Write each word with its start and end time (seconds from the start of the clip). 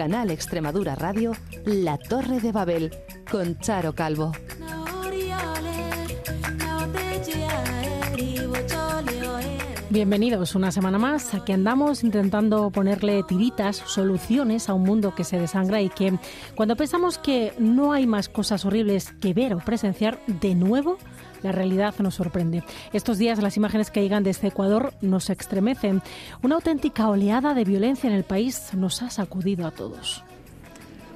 Canal 0.00 0.30
Extremadura 0.30 0.94
Radio, 0.94 1.32
La 1.66 1.98
Torre 1.98 2.40
de 2.40 2.52
Babel, 2.52 2.90
con 3.30 3.58
Charo 3.58 3.94
Calvo. 3.94 4.32
Bienvenidos 9.90 10.54
una 10.54 10.72
semana 10.72 10.96
más. 10.96 11.34
Aquí 11.34 11.52
andamos 11.52 12.02
intentando 12.02 12.70
ponerle 12.70 13.22
tiritas, 13.24 13.76
soluciones 13.76 14.70
a 14.70 14.72
un 14.72 14.84
mundo 14.84 15.14
que 15.14 15.24
se 15.24 15.38
desangra 15.38 15.82
y 15.82 15.90
que 15.90 16.18
cuando 16.54 16.76
pensamos 16.76 17.18
que 17.18 17.52
no 17.58 17.92
hay 17.92 18.06
más 18.06 18.30
cosas 18.30 18.64
horribles 18.64 19.12
que 19.20 19.34
ver 19.34 19.52
o 19.52 19.58
presenciar, 19.58 20.18
de 20.26 20.54
nuevo 20.54 20.96
la 21.42 21.52
realidad 21.52 21.94
nos 21.98 22.14
sorprende. 22.14 22.62
Estos 22.92 23.18
días 23.18 23.42
las 23.42 23.56
imágenes 23.56 23.90
que 23.90 24.02
llegan 24.02 24.22
desde 24.22 24.48
Ecuador 24.48 24.92
nos 25.00 25.30
estremecen. 25.30 26.02
Una 26.42 26.56
auténtica 26.56 27.08
oleada 27.08 27.54
de 27.54 27.64
violencia 27.64 28.08
en 28.08 28.16
el 28.16 28.24
país 28.24 28.72
nos 28.74 29.02
ha 29.02 29.10
sacudido 29.10 29.66
a 29.66 29.70
todos. 29.70 30.24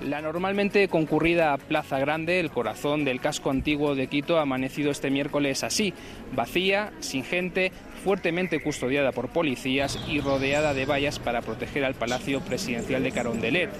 La 0.02 0.20
normalmente 0.20 0.88
concurrida 0.88 1.56
Plaza 1.56 1.98
Grande, 1.98 2.41
el 2.41 2.51
corazón 2.51 3.05
del 3.05 3.20
casco 3.20 3.51
antiguo 3.51 3.95
de 3.95 4.09
Quito, 4.09 4.38
ha 4.38 4.42
amanecido 4.42 4.91
este 4.91 5.09
miércoles 5.09 5.65
así, 5.65 5.95
vacía, 6.34 6.93
sin 7.01 7.24
gente, 7.24 7.73
fuertemente 8.05 8.61
custodiada 8.61 9.13
por 9.13 9.31
policías 9.31 9.99
y 10.07 10.21
rodeada 10.21 10.75
de 10.75 10.85
vallas 10.85 11.19
para 11.19 11.41
proteger 11.41 11.87
al 11.87 11.95
Palacio 11.95 12.43
Presidencial 12.43 13.03
de 13.03 13.13
Carondelet, 13.13 13.71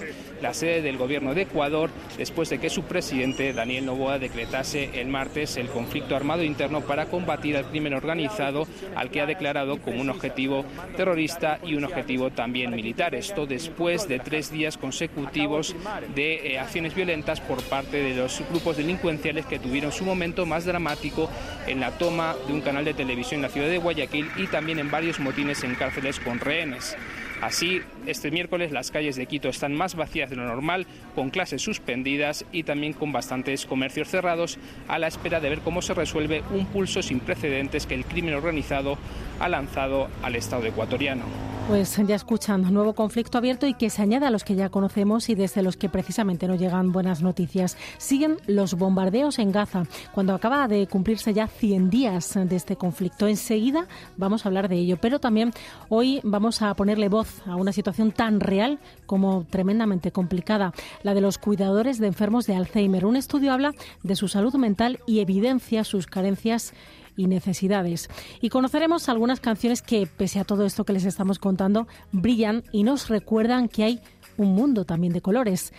la 0.41 0.55
sede 0.55 0.81
del 0.81 0.97
gobierno 0.97 1.35
de 1.35 1.43
Ecuador, 1.43 1.91
después 2.17 2.49
de 2.49 2.57
que 2.57 2.71
su 2.71 2.83
presidente, 2.83 3.53
Daniel 3.53 3.85
Novoa, 3.85 4.17
decretase 4.17 4.99
el 4.99 5.09
martes 5.09 5.57
el 5.57 5.67
conflicto 5.67 6.15
armado 6.15 6.43
interno 6.43 6.81
para 6.81 7.05
combatir 7.05 7.55
al 7.55 7.69
crimen 7.69 7.93
organizado, 7.93 8.67
al 8.95 9.11
que 9.11 9.21
ha 9.21 9.27
declarado 9.27 9.77
como 9.77 10.01
un 10.01 10.09
objetivo 10.09 10.65
terrorista 10.97 11.59
y 11.63 11.75
un 11.75 11.85
objetivo 11.85 12.31
también 12.31 12.71
militar. 12.71 13.13
Esto 13.13 13.45
después 13.45 14.07
de 14.07 14.17
tres 14.17 14.51
días 14.51 14.77
consecutivos 14.77 15.75
de 16.15 16.53
eh, 16.53 16.59
acciones 16.59 16.95
violentas 16.95 17.41
por 17.41 17.61
parte 17.63 17.97
de 17.97 18.15
los 18.15 18.41
grupos 18.49 18.77
delincuenciales 18.77 19.45
que 19.45 19.59
tuvieron 19.59 19.91
su 19.91 20.03
momento 20.03 20.47
más 20.47 20.65
dramático 20.65 21.29
en 21.67 21.79
la 21.79 21.91
toma 21.91 22.35
de 22.47 22.53
un 22.53 22.61
canal 22.61 22.85
de 22.85 22.95
televisión 22.95 23.35
en 23.35 23.41
la 23.43 23.49
ciudad 23.49 23.67
de 23.67 23.77
Guayaquil 23.77 24.14
y 24.19 24.47
también 24.47 24.79
en 24.79 24.91
varios 24.91 25.19
motines 25.19 25.63
en 25.63 25.75
cárceles 25.75 26.19
con 26.19 26.39
rehenes. 26.39 26.95
Así, 27.41 27.81
este 28.05 28.31
miércoles 28.31 28.71
las 28.71 28.91
calles 28.91 29.15
de 29.15 29.25
Quito 29.25 29.49
están 29.49 29.73
más 29.75 29.95
vacías 29.95 30.29
de 30.29 30.35
lo 30.35 30.45
normal, 30.45 30.87
con 31.13 31.29
clases 31.29 31.61
suspendidas 31.61 32.45
y 32.51 32.63
también 32.63 32.93
con 32.93 33.11
bastantes 33.11 33.65
comercios 33.65 34.07
cerrados, 34.07 34.57
a 34.87 34.99
la 34.99 35.07
espera 35.07 35.39
de 35.39 35.49
ver 35.49 35.59
cómo 35.59 35.81
se 35.81 35.93
resuelve 35.93 36.43
un 36.51 36.65
pulso 36.65 37.01
sin 37.01 37.19
precedentes 37.19 37.85
que 37.85 37.95
el 37.95 38.05
crimen 38.05 38.35
organizado 38.35 38.97
ha 39.39 39.49
lanzado 39.49 40.09
al 40.23 40.35
Estado 40.35 40.65
ecuatoriano. 40.65 41.54
Pues 41.67 41.97
ya 42.05 42.15
escuchan, 42.15 42.61
nuevo 42.71 42.93
conflicto 42.93 43.39
abierto 43.39 43.65
y 43.65 43.73
que 43.73 43.89
se 43.89 44.03
añade 44.03 44.27
a 44.27 44.29
los 44.29 44.43
que 44.43 44.53
ya 44.53 44.69
conocemos 44.69 45.29
y 45.29 45.35
desde 45.35 45.63
los 45.63 45.77
que 45.77 45.89
precisamente 45.89 46.47
no 46.47 46.53
llegan 46.53 46.91
buenas 46.91 47.23
noticias. 47.23 47.75
Siguen 47.97 48.37
los 48.45 48.75
bombardeos 48.75 49.39
en 49.39 49.51
Gaza, 49.51 49.85
cuando 50.13 50.35
acaba 50.35 50.67
de 50.67 50.85
cumplirse 50.85 51.33
ya 51.33 51.47
100 51.47 51.89
días 51.89 52.35
de 52.35 52.55
este 52.55 52.75
conflicto. 52.75 53.27
Enseguida 53.27 53.87
vamos 54.15 54.45
a 54.45 54.49
hablar 54.49 54.69
de 54.69 54.75
ello, 54.75 54.97
pero 55.01 55.19
también 55.19 55.53
hoy 55.89 56.21
vamos 56.23 56.61
a 56.61 56.71
ponerle 56.75 57.09
voz 57.09 57.41
a 57.47 57.55
una 57.55 57.71
situación 57.71 58.11
tan 58.11 58.41
real 58.41 58.77
como 59.07 59.43
tremendamente 59.49 60.11
complicada, 60.11 60.71
la 61.01 61.15
de 61.15 61.21
los 61.21 61.39
cuidadores 61.39 61.97
de 61.97 62.07
enfermos 62.07 62.45
de 62.45 62.55
Alzheimer. 62.55 63.07
Un 63.07 63.15
estudio 63.15 63.51
habla 63.51 63.73
de 64.03 64.15
su 64.15 64.27
salud 64.27 64.53
mental 64.53 64.99
y 65.07 65.19
evidencia 65.19 65.83
sus 65.83 66.05
carencias 66.05 66.73
y 67.17 67.27
necesidades. 67.27 68.09
Y 68.41 68.49
conoceremos 68.49 69.09
algunas 69.09 69.39
canciones 69.39 69.81
que, 69.81 70.07
pese 70.07 70.39
a 70.39 70.43
todo 70.43 70.65
esto 70.65 70.83
que 70.83 70.93
les 70.93 71.05
estamos 71.05 71.39
contando, 71.39 71.87
brillan 72.11 72.63
y 72.71 72.83
nos 72.83 73.09
recuerdan 73.09 73.67
que 73.67 73.83
hay 73.83 74.01
un 74.37 74.53
mundo 74.53 74.85
también 74.85 75.13
de 75.13 75.21
colores. 75.21 75.73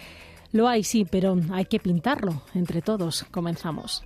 Lo 0.52 0.69
hay, 0.69 0.84
sí, 0.84 1.04
pero 1.04 1.36
hay 1.52 1.66
que 1.66 1.80
pintarlo 1.80 2.42
entre 2.54 2.82
todos. 2.82 3.25
Comenzamos. 3.30 4.04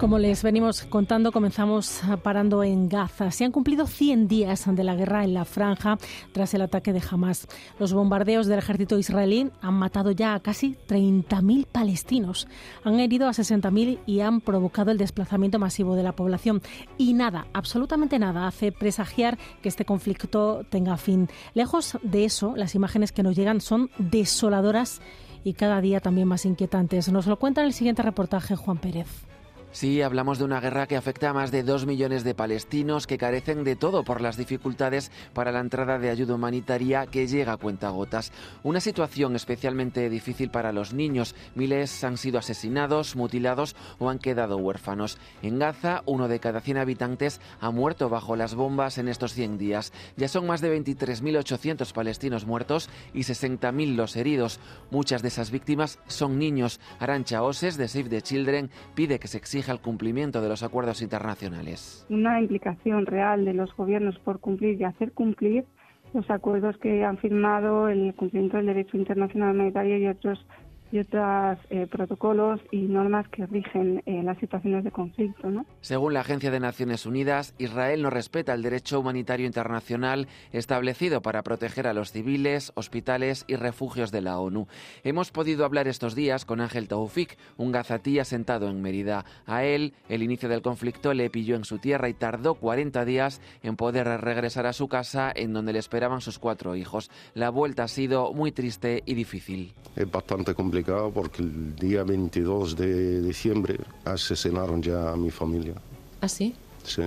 Como 0.00 0.18
les 0.18 0.42
venimos 0.42 0.84
contando, 0.84 1.30
comenzamos 1.30 2.00
parando 2.22 2.64
en 2.64 2.88
Gaza. 2.88 3.30
Se 3.30 3.44
han 3.44 3.52
cumplido 3.52 3.86
100 3.86 4.28
días 4.28 4.64
de 4.74 4.82
la 4.82 4.94
guerra 4.94 5.24
en 5.24 5.34
la 5.34 5.44
franja 5.44 5.98
tras 6.32 6.54
el 6.54 6.62
ataque 6.62 6.94
de 6.94 7.02
Hamas. 7.10 7.46
Los 7.78 7.92
bombardeos 7.92 8.46
del 8.46 8.60
ejército 8.60 8.98
israelí 8.98 9.50
han 9.60 9.74
matado 9.74 10.10
ya 10.10 10.32
a 10.32 10.40
casi 10.40 10.78
30.000 10.88 11.66
palestinos, 11.66 12.48
han 12.82 12.98
herido 12.98 13.28
a 13.28 13.32
60.000 13.32 13.98
y 14.06 14.20
han 14.20 14.40
provocado 14.40 14.90
el 14.90 14.96
desplazamiento 14.96 15.58
masivo 15.58 15.94
de 15.96 16.02
la 16.02 16.12
población. 16.12 16.62
Y 16.96 17.12
nada, 17.12 17.48
absolutamente 17.52 18.18
nada, 18.18 18.46
hace 18.46 18.72
presagiar 18.72 19.36
que 19.60 19.68
este 19.68 19.84
conflicto 19.84 20.64
tenga 20.70 20.96
fin. 20.96 21.28
Lejos 21.52 21.98
de 22.02 22.24
eso, 22.24 22.54
las 22.56 22.74
imágenes 22.74 23.12
que 23.12 23.22
nos 23.22 23.36
llegan 23.36 23.60
son 23.60 23.90
desoladoras 23.98 25.02
y 25.44 25.52
cada 25.52 25.82
día 25.82 26.00
también 26.00 26.26
más 26.26 26.46
inquietantes. 26.46 27.12
Nos 27.12 27.26
lo 27.26 27.38
cuenta 27.38 27.60
en 27.60 27.66
el 27.66 27.74
siguiente 27.74 28.00
reportaje 28.00 28.56
Juan 28.56 28.78
Pérez. 28.78 29.29
Sí, 29.72 30.02
hablamos 30.02 30.40
de 30.40 30.44
una 30.44 30.60
guerra 30.60 30.88
que 30.88 30.96
afecta 30.96 31.30
a 31.30 31.32
más 31.32 31.52
de 31.52 31.62
dos 31.62 31.86
millones 31.86 32.24
de 32.24 32.34
palestinos 32.34 33.06
que 33.06 33.18
carecen 33.18 33.62
de 33.62 33.76
todo 33.76 34.02
por 34.02 34.20
las 34.20 34.36
dificultades 34.36 35.12
para 35.32 35.52
la 35.52 35.60
entrada 35.60 36.00
de 36.00 36.10
ayuda 36.10 36.34
humanitaria 36.34 37.06
que 37.06 37.28
llega 37.28 37.52
a 37.52 37.56
cuentagotas. 37.56 38.32
Una 38.64 38.80
situación 38.80 39.36
especialmente 39.36 40.10
difícil 40.10 40.50
para 40.50 40.72
los 40.72 40.92
niños. 40.92 41.36
Miles 41.54 42.02
han 42.02 42.18
sido 42.18 42.40
asesinados, 42.40 43.14
mutilados 43.14 43.76
o 44.00 44.10
han 44.10 44.18
quedado 44.18 44.56
huérfanos. 44.56 45.18
En 45.40 45.60
Gaza, 45.60 46.02
uno 46.04 46.26
de 46.26 46.40
cada 46.40 46.60
100 46.60 46.78
habitantes 46.78 47.40
ha 47.60 47.70
muerto 47.70 48.08
bajo 48.08 48.34
las 48.34 48.56
bombas 48.56 48.98
en 48.98 49.06
estos 49.06 49.34
100 49.34 49.56
días. 49.56 49.92
Ya 50.16 50.26
son 50.26 50.48
más 50.48 50.62
de 50.62 50.76
23.800 50.76 51.92
palestinos 51.92 52.44
muertos 52.44 52.90
y 53.14 53.20
60.000 53.20 53.94
los 53.94 54.16
heridos. 54.16 54.58
Muchas 54.90 55.22
de 55.22 55.28
esas 55.28 55.52
víctimas 55.52 56.00
son 56.08 56.40
niños. 56.40 56.80
Arancha 56.98 57.44
Oses, 57.44 57.76
de 57.76 57.86
Save 57.86 58.08
the 58.08 58.22
Children, 58.22 58.68
pide 58.96 59.20
que 59.20 59.28
se 59.28 59.38
exija 59.38 59.59
el 59.68 59.80
cumplimiento 59.80 60.40
de 60.40 60.48
los 60.48 60.62
acuerdos 60.62 61.02
internacionales. 61.02 62.06
Una 62.08 62.40
implicación 62.40 63.06
real 63.06 63.44
de 63.44 63.54
los 63.54 63.74
gobiernos 63.76 64.18
por 64.20 64.40
cumplir 64.40 64.80
y 64.80 64.84
hacer 64.84 65.12
cumplir 65.12 65.64
los 66.12 66.28
acuerdos 66.30 66.76
que 66.78 67.04
han 67.04 67.18
firmado, 67.18 67.88
el 67.88 68.14
cumplimiento 68.14 68.56
del 68.56 68.66
derecho 68.66 68.96
internacional 68.96 69.54
humanitario 69.54 69.98
y 69.98 70.06
otros 70.08 70.44
y 70.92 70.98
otros 70.98 71.58
eh, 71.70 71.86
protocolos 71.86 72.60
y 72.70 72.82
normas 72.82 73.28
que 73.28 73.46
rigen 73.46 74.02
eh, 74.06 74.22
las 74.22 74.38
situaciones 74.38 74.84
de 74.84 74.90
conflicto. 74.90 75.50
¿no? 75.50 75.64
Según 75.80 76.14
la 76.14 76.20
Agencia 76.20 76.50
de 76.50 76.60
Naciones 76.60 77.06
Unidas, 77.06 77.54
Israel 77.58 78.02
no 78.02 78.10
respeta 78.10 78.54
el 78.54 78.62
derecho 78.62 79.00
humanitario 79.00 79.46
internacional 79.46 80.26
establecido 80.52 81.22
para 81.22 81.42
proteger 81.42 81.86
a 81.86 81.94
los 81.94 82.12
civiles, 82.12 82.72
hospitales 82.74 83.44
y 83.46 83.56
refugios 83.56 84.10
de 84.10 84.20
la 84.20 84.38
ONU. 84.38 84.66
Hemos 85.04 85.30
podido 85.30 85.64
hablar 85.64 85.86
estos 85.86 86.14
días 86.14 86.44
con 86.44 86.60
Ángel 86.60 86.88
Taufik, 86.88 87.36
un 87.56 87.72
gazatí 87.72 88.18
asentado 88.18 88.68
en 88.68 88.82
Mérida. 88.82 89.24
A 89.46 89.64
él, 89.64 89.94
el 90.08 90.22
inicio 90.22 90.48
del 90.48 90.62
conflicto 90.62 91.14
le 91.14 91.30
pilló 91.30 91.54
en 91.56 91.64
su 91.64 91.78
tierra 91.78 92.08
y 92.08 92.14
tardó 92.14 92.54
40 92.54 93.04
días 93.04 93.40
en 93.62 93.76
poder 93.76 94.08
regresar 94.20 94.66
a 94.66 94.72
su 94.72 94.88
casa 94.88 95.32
en 95.34 95.52
donde 95.52 95.72
le 95.72 95.78
esperaban 95.78 96.20
sus 96.20 96.38
cuatro 96.38 96.74
hijos. 96.74 97.10
La 97.34 97.50
vuelta 97.50 97.84
ha 97.84 97.88
sido 97.88 98.32
muy 98.32 98.50
triste 98.52 99.02
y 99.06 99.14
difícil. 99.14 99.72
Es 99.94 100.10
bastante 100.10 100.54
complicado 100.54 100.79
porque 101.12 101.42
el 101.42 101.76
día 101.76 102.04
22 102.04 102.76
de 102.76 103.22
diciembre 103.22 103.78
asesinaron 104.04 104.82
ya 104.82 105.12
a 105.12 105.16
mi 105.16 105.30
familia. 105.30 105.74
¿Ah, 106.20 106.28
sí? 106.28 106.54
Sí. 106.84 107.02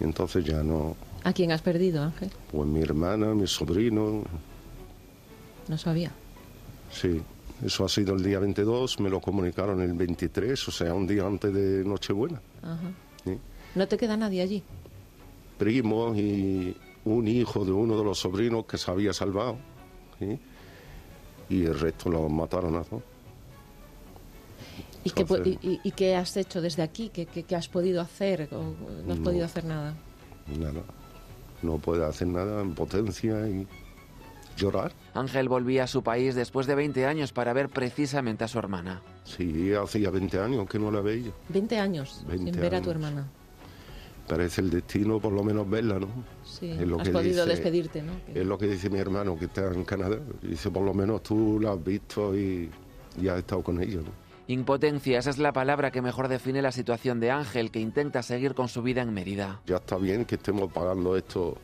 Y 0.00 0.04
entonces 0.04 0.44
ya 0.44 0.62
no... 0.62 0.96
¿A 1.24 1.32
quién 1.32 1.52
has 1.52 1.62
perdido, 1.62 2.02
Ángel? 2.02 2.30
Pues 2.50 2.66
mi 2.68 2.80
hermana, 2.80 3.34
mi 3.34 3.46
sobrino. 3.46 4.22
No 5.68 5.78
sabía. 5.78 6.12
Sí. 6.92 7.20
Eso 7.64 7.84
ha 7.84 7.88
sido 7.88 8.14
el 8.14 8.22
día 8.22 8.38
22, 8.38 9.00
me 9.00 9.10
lo 9.10 9.20
comunicaron 9.20 9.80
el 9.82 9.92
23, 9.92 10.68
o 10.68 10.70
sea, 10.70 10.94
un 10.94 11.08
día 11.08 11.26
antes 11.26 11.52
de 11.52 11.84
Nochebuena. 11.84 12.40
Ajá. 12.62 12.92
¿No 13.74 13.86
te 13.86 13.96
queda 13.96 14.16
nadie 14.16 14.42
allí? 14.42 14.62
Primo 15.58 16.14
y 16.14 16.76
un 17.04 17.28
hijo 17.28 17.64
de 17.64 17.72
uno 17.72 17.98
de 17.98 18.04
los 18.04 18.18
sobrinos 18.18 18.64
que 18.66 18.78
se 18.78 18.90
había 18.90 19.12
salvado. 19.12 19.58
¿sí? 20.18 20.38
Y 21.48 21.64
el 21.64 21.78
resto 21.78 22.10
lo 22.10 22.28
mataron 22.28 22.76
a 22.76 22.82
todos. 22.82 23.02
¿Y, 25.04 25.10
qué, 25.10 25.58
y, 25.62 25.90
qué, 25.92 26.16
has 26.16 26.36
hecho 26.36 26.60
desde 26.60 26.82
aquí? 26.82 27.08
¿Qué, 27.08 27.26
qué, 27.26 27.56
has 27.56 27.68
podido 27.68 28.00
hacer? 28.00 28.48
¿O 28.52 28.74
no 29.06 29.14
has 29.14 29.20
podido 29.20 29.44
hacer 29.44 29.64
nada? 29.64 29.94
Nada. 30.58 30.82
No 31.62 31.78
puede 31.78 32.04
hacer 32.04 32.28
nada 32.28 32.60
en 32.60 32.74
potencia 32.74 33.48
y 33.48 33.66
llorar. 34.56 34.92
Ángel 35.14 35.48
volvía 35.48 35.84
a 35.84 35.86
su 35.86 36.02
país 36.02 36.34
después 36.34 36.66
de 36.66 36.74
20 36.74 37.06
años 37.06 37.32
para 37.32 37.52
ver 37.52 37.68
precisamente 37.68 38.44
a 38.44 38.48
su 38.48 38.58
hermana. 38.58 39.00
Sí, 39.24 39.72
hacía 39.72 40.10
20 40.10 40.40
años 40.40 40.68
que 40.68 40.78
no 40.78 40.90
la 40.90 41.00
veía. 41.00 41.30
¿20 41.52 41.78
años 41.78 42.24
20 42.26 42.52
sin 42.52 42.60
ver 42.60 42.74
a 42.74 42.82
tu 42.82 42.90
hermana? 42.90 43.28
Parece 44.28 44.60
el 44.60 44.70
destino 44.70 45.18
por 45.18 45.32
lo 45.32 45.42
menos 45.42 45.68
verla, 45.68 45.98
¿no? 45.98 46.08
Sí, 46.44 46.70
es 46.70 46.86
lo 46.86 47.00
has 47.00 47.08
podido 47.08 47.46
despedirte, 47.46 48.02
¿no? 48.02 48.12
Es 48.32 48.46
lo 48.46 48.58
que 48.58 48.66
dice 48.66 48.90
mi 48.90 48.98
hermano 48.98 49.38
que 49.38 49.46
está 49.46 49.72
en 49.72 49.84
Canadá. 49.84 50.18
Dice, 50.42 50.70
por 50.70 50.84
lo 50.84 50.94
menos 50.94 51.22
tú 51.22 51.58
la 51.60 51.72
has 51.72 51.82
visto 51.82 52.36
y, 52.36 52.70
y 53.20 53.28
has 53.28 53.38
estado 53.38 53.62
con 53.62 53.82
ella, 53.82 53.96
¿no? 53.96 54.28
Impotencia, 54.48 55.18
esa 55.18 55.28
es 55.28 55.38
la 55.38 55.52
palabra 55.52 55.90
que 55.90 56.00
mejor 56.00 56.28
define 56.28 56.62
la 56.62 56.72
situación 56.72 57.20
de 57.20 57.30
Ángel, 57.30 57.70
que 57.70 57.80
intenta 57.80 58.22
seguir 58.22 58.54
con 58.54 58.68
su 58.68 58.82
vida 58.82 59.02
en 59.02 59.12
Mérida. 59.12 59.60
Ya 59.66 59.76
está 59.76 59.96
bien 59.98 60.24
que 60.24 60.36
estemos 60.36 60.72
pagando 60.72 61.16
esto 61.18 61.58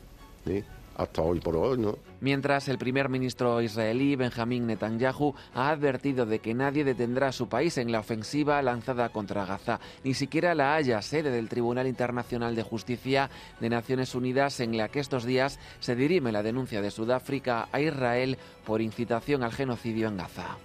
hasta 0.95 1.21
hoy 1.21 1.39
por 1.39 1.55
hoy, 1.55 1.77
¿no? 1.77 1.97
Mientras 2.21 2.67
el 2.67 2.77
primer 2.77 3.09
ministro 3.09 3.61
israelí, 3.61 4.15
Benjamín 4.15 4.65
Netanyahu, 4.65 5.35
ha 5.53 5.69
advertido 5.69 6.25
de 6.25 6.39
que 6.39 6.53
nadie 6.53 6.83
detendrá 6.83 7.27
a 7.27 7.31
su 7.31 7.47
país 7.47 7.77
en 7.77 7.91
la 7.91 7.99
ofensiva 7.99 8.61
lanzada 8.61 9.09
contra 9.09 9.45
Gaza, 9.45 9.79
ni 10.03 10.13
siquiera 10.13 10.55
la 10.55 10.75
Haya, 10.75 11.01
sede 11.01 11.31
del 11.31 11.49
Tribunal 11.49 11.87
Internacional 11.87 12.55
de 12.55 12.63
Justicia 12.63 13.29
de 13.59 13.69
Naciones 13.69 14.15
Unidas, 14.15 14.59
en 14.59 14.77
la 14.77 14.89
que 14.89 14.99
estos 14.99 15.25
días 15.25 15.59
se 15.79 15.95
dirime 15.95 16.31
la 16.31 16.43
denuncia 16.43 16.81
de 16.81 16.91
Sudáfrica 16.91 17.67
a 17.71 17.79
Israel 17.79 18.37
por 18.65 18.81
incitación 18.81 19.43
al 19.43 19.51
genocidio 19.51 20.07
en 20.07 20.17
Gaza. 20.17 20.57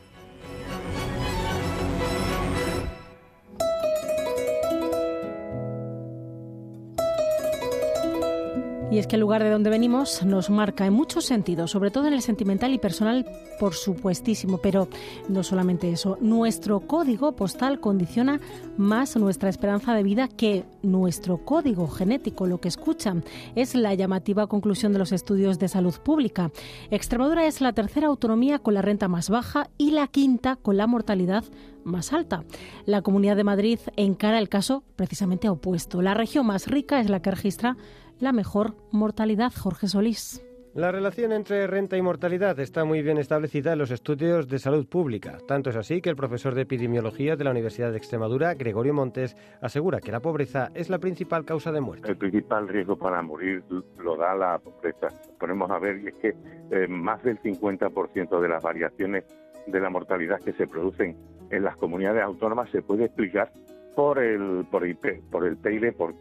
Y 8.91 8.99
es 8.99 9.07
que 9.07 9.15
el 9.15 9.21
lugar 9.21 9.45
de 9.45 9.51
donde 9.51 9.71
venimos 9.71 10.25
nos 10.25 10.51
marca 10.51 10.85
en 10.85 10.93
muchos 10.93 11.25
sentidos, 11.25 11.71
sobre 11.71 11.93
todo 11.93 12.09
en 12.09 12.13
el 12.13 12.23
sentimental 12.23 12.75
y 12.75 12.79
personal, 12.79 13.25
por 13.61 13.75
supuestísimo, 13.75 14.59
pero 14.59 14.89
no 15.29 15.45
solamente 15.45 15.93
eso. 15.93 16.19
Nuestro 16.21 16.81
código 16.81 17.37
postal 17.37 17.79
condiciona 17.79 18.41
más 18.77 19.17
nuestra 19.17 19.49
esperanza 19.49 19.95
de 19.95 20.03
vida 20.03 20.27
que 20.27 20.65
nuestro 20.83 21.39
código 21.39 21.87
genético, 21.87 22.49
lo 22.49 22.61
que 22.61 22.67
escuchan. 22.67 23.23
Es 23.55 23.77
la 23.77 23.95
llamativa 23.95 24.49
conclusión 24.49 24.93
de 24.93 24.99
los 24.99 25.13
estudios 25.13 25.61
de 25.61 25.69
salud 25.69 25.95
pública. 26.03 26.51
Extremadura 26.91 27.47
es 27.47 27.61
la 27.61 27.73
tercera 27.73 28.09
autonomía 28.09 28.59
con 28.59 28.75
la 28.75 28.83
renta 28.83 29.07
más 29.07 29.31
baja 29.31 29.71
y 29.79 29.93
la 29.93 30.09
quinta 30.09 30.57
con 30.57 30.77
la 30.77 30.89
mortalidad 30.89 31.45
más 31.85 32.13
alta. 32.13 32.43
La 32.87 33.03
Comunidad 33.03 33.37
de 33.37 33.45
Madrid 33.45 33.79
encara 33.97 34.41
el 34.41 34.49
caso 34.49 34.83
precisamente 34.97 35.49
opuesto. 35.49 36.03
La 36.03 36.15
región 36.15 36.47
más 36.47 36.67
rica 36.67 37.01
es 37.01 37.09
la 37.09 37.23
que 37.23 37.31
registra 37.31 37.77
la 38.21 38.33
mejor 38.33 38.75
mortalidad. 38.93 39.53
Jorge 39.57 39.89
Solís. 39.89 40.45
La 40.73 40.93
relación 40.93 41.33
entre 41.33 41.67
renta 41.67 41.97
y 41.97 42.03
mortalidad 42.03 42.61
está 42.61 42.85
muy 42.85 43.03
bien 43.03 43.19
establecida 43.19 43.73
en 43.73 43.81
los 43.81 43.91
estudios 43.91 44.47
de 44.47 44.61
salud 44.61 44.87
pública. 44.87 45.39
Tanto 45.49 45.71
es 45.71 45.77
así 45.77 46.01
que 46.01 46.11
el 46.11 46.15
profesor 46.15 46.55
de 46.55 46.63
epidemiología 46.63 47.35
de 47.35 47.43
la 47.43 47.51
Universidad 47.51 47.91
de 47.91 47.97
Extremadura, 47.97 48.55
Gregorio 48.55 48.95
Montes, 48.95 49.37
asegura 49.61 49.99
que 49.99 50.13
la 50.13 50.21
pobreza 50.21 50.69
es 50.75 50.89
la 50.89 51.01
principal 51.01 51.45
causa 51.45 51.73
de 51.73 51.81
muerte. 51.81 52.09
El 52.09 52.17
principal 52.17 52.69
riesgo 52.69 52.97
para 52.97 53.21
morir 53.21 53.65
lo 53.99 54.17
da 54.17 54.37
la 54.37 54.61
pobreza. 54.61 55.09
Ponemos 55.41 55.69
a 55.73 55.81
ver, 55.81 55.99
y 56.05 56.07
es 56.07 56.15
que 56.15 56.37
eh, 56.71 56.87
más 56.87 57.21
del 57.25 57.41
50% 57.41 58.41
de 58.41 58.49
las 58.49 58.63
variaciones 58.63 59.25
de 59.67 59.81
la 59.81 59.91
mortalidad 59.91 60.39
que 60.39 60.53
se 60.53 60.69
producen 60.69 61.17
en 61.51 61.65
las 61.65 61.77
comunidades 61.77 62.23
autónomas 62.23 62.71
se 62.71 62.81
puede 62.81 63.07
explicar 63.07 63.51
por 63.95 64.19
el, 64.19 64.65
por 64.71 64.83
por 65.31 65.47
el 65.47 65.57
PIB 65.57 65.97
por 65.97 66.15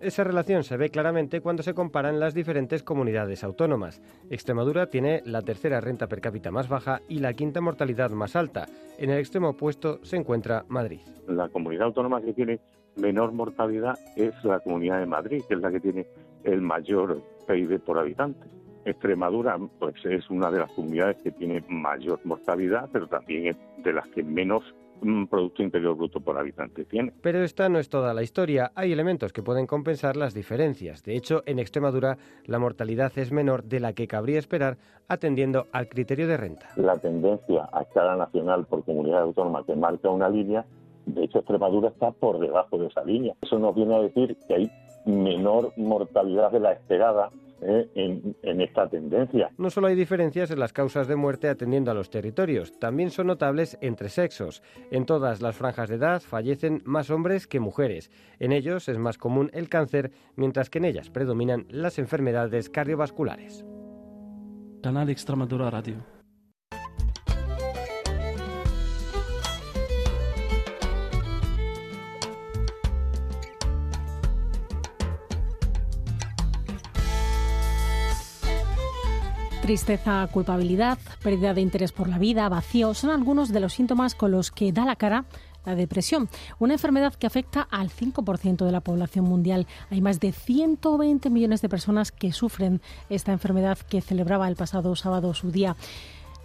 Esa 0.00 0.24
relación 0.24 0.64
se 0.64 0.76
ve 0.76 0.90
claramente 0.90 1.40
cuando 1.40 1.62
se 1.62 1.74
comparan 1.74 2.20
las 2.20 2.34
diferentes 2.34 2.82
comunidades 2.82 3.44
autónomas. 3.44 4.02
Extremadura 4.30 4.86
tiene 4.86 5.22
la 5.24 5.42
tercera 5.42 5.80
renta 5.80 6.06
per 6.06 6.20
cápita 6.20 6.50
más 6.50 6.68
baja 6.68 7.00
y 7.08 7.18
la 7.18 7.32
quinta 7.32 7.60
mortalidad 7.60 8.10
más 8.10 8.36
alta. 8.36 8.66
En 8.98 9.10
el 9.10 9.18
extremo 9.18 9.50
opuesto 9.50 9.98
se 10.04 10.16
encuentra 10.16 10.64
Madrid. 10.68 11.00
La 11.26 11.48
comunidad 11.48 11.86
autónoma 11.86 12.20
que 12.20 12.32
tiene 12.32 12.60
menor 12.96 13.32
mortalidad 13.32 13.98
es 14.16 14.32
la 14.44 14.60
comunidad 14.60 15.00
de 15.00 15.06
Madrid, 15.06 15.42
que 15.48 15.54
es 15.54 15.60
la 15.60 15.70
que 15.70 15.80
tiene 15.80 16.06
el 16.44 16.60
mayor 16.60 17.22
PIB 17.46 17.80
por 17.80 17.98
habitante. 17.98 18.46
Extremadura 18.84 19.58
pues 19.78 19.94
es 20.04 20.28
una 20.30 20.50
de 20.50 20.58
las 20.60 20.72
comunidades 20.72 21.18
que 21.22 21.30
tiene 21.30 21.62
mayor 21.68 22.20
mortalidad, 22.24 22.88
pero 22.92 23.06
también 23.06 23.48
es 23.48 23.56
de 23.84 23.92
las 23.92 24.08
que 24.08 24.22
menos 24.22 24.64
Producto 25.28 25.62
Interior 25.62 25.96
Bruto 25.96 26.20
por 26.20 26.38
habitante 26.38 26.84
tiene. 26.84 27.12
Pero 27.22 27.42
esta 27.42 27.68
no 27.68 27.78
es 27.78 27.88
toda 27.88 28.14
la 28.14 28.22
historia. 28.22 28.72
Hay 28.74 28.92
elementos 28.92 29.32
que 29.32 29.42
pueden 29.42 29.66
compensar 29.66 30.16
las 30.16 30.34
diferencias. 30.34 31.02
De 31.02 31.16
hecho, 31.16 31.42
en 31.46 31.58
Extremadura 31.58 32.18
la 32.44 32.58
mortalidad 32.58 33.12
es 33.16 33.32
menor 33.32 33.64
de 33.64 33.80
la 33.80 33.92
que 33.92 34.06
cabría 34.06 34.38
esperar 34.38 34.76
atendiendo 35.08 35.66
al 35.72 35.88
criterio 35.88 36.28
de 36.28 36.36
renta. 36.36 36.68
La 36.76 36.98
tendencia 36.98 37.68
a 37.72 37.82
escala 37.82 38.16
nacional 38.16 38.66
por 38.66 38.84
comunidad 38.84 39.22
autónoma 39.22 39.64
que 39.64 39.74
marca 39.74 40.08
una 40.10 40.28
línea, 40.28 40.64
de 41.06 41.24
hecho 41.24 41.38
Extremadura 41.38 41.88
está 41.88 42.12
por 42.12 42.38
debajo 42.38 42.78
de 42.78 42.86
esa 42.86 43.04
línea. 43.04 43.34
Eso 43.42 43.58
nos 43.58 43.74
viene 43.74 43.96
a 43.96 44.00
decir 44.00 44.36
que 44.46 44.54
hay 44.54 44.70
menor 45.06 45.72
mortalidad 45.76 46.52
de 46.52 46.60
la 46.60 46.72
esperada 46.72 47.30
¿eh? 47.62 47.88
en, 47.94 48.60
esta 48.60 48.88
tendencia. 48.88 49.50
No 49.58 49.70
solo 49.70 49.86
hay 49.86 49.94
diferencias 49.94 50.50
en 50.50 50.58
las 50.58 50.72
causas 50.72 51.08
de 51.08 51.16
muerte 51.16 51.48
atendiendo 51.48 51.90
a 51.90 51.94
los 51.94 52.10
territorios, 52.10 52.78
también 52.78 53.10
son 53.10 53.28
notables 53.28 53.78
entre 53.80 54.08
sexos. 54.08 54.62
En 54.90 55.06
todas 55.06 55.40
las 55.40 55.56
franjas 55.56 55.88
de 55.88 55.96
edad 55.96 56.20
fallecen 56.20 56.82
más 56.84 57.10
hombres 57.10 57.46
que 57.46 57.60
mujeres. 57.60 58.10
En 58.38 58.52
ellos 58.52 58.88
es 58.88 58.98
más 58.98 59.18
común 59.18 59.50
el 59.52 59.68
cáncer, 59.68 60.10
mientras 60.36 60.70
que 60.70 60.78
en 60.78 60.84
ellas 60.86 61.10
predominan 61.10 61.66
las 61.68 61.98
enfermedades 61.98 62.70
cardiovasculares. 62.70 63.64
Canal 64.82 65.10
Extremadura 65.10 65.70
Radio. 65.70 66.19
Tristeza, 79.70 80.28
culpabilidad, 80.32 80.98
pérdida 81.22 81.54
de 81.54 81.60
interés 81.60 81.92
por 81.92 82.08
la 82.08 82.18
vida, 82.18 82.48
vacío, 82.48 82.92
son 82.92 83.10
algunos 83.10 83.52
de 83.52 83.60
los 83.60 83.74
síntomas 83.74 84.16
con 84.16 84.32
los 84.32 84.50
que 84.50 84.72
da 84.72 84.84
la 84.84 84.96
cara 84.96 85.26
la 85.64 85.76
depresión, 85.76 86.28
una 86.58 86.72
enfermedad 86.72 87.14
que 87.14 87.28
afecta 87.28 87.68
al 87.70 87.88
5% 87.88 88.64
de 88.64 88.72
la 88.72 88.80
población 88.80 89.26
mundial. 89.26 89.68
Hay 89.90 90.00
más 90.00 90.18
de 90.18 90.32
120 90.32 91.30
millones 91.30 91.62
de 91.62 91.68
personas 91.68 92.10
que 92.10 92.32
sufren 92.32 92.82
esta 93.10 93.30
enfermedad 93.30 93.78
que 93.78 94.00
celebraba 94.00 94.48
el 94.48 94.56
pasado 94.56 94.96
sábado 94.96 95.34
su 95.34 95.52
día. 95.52 95.76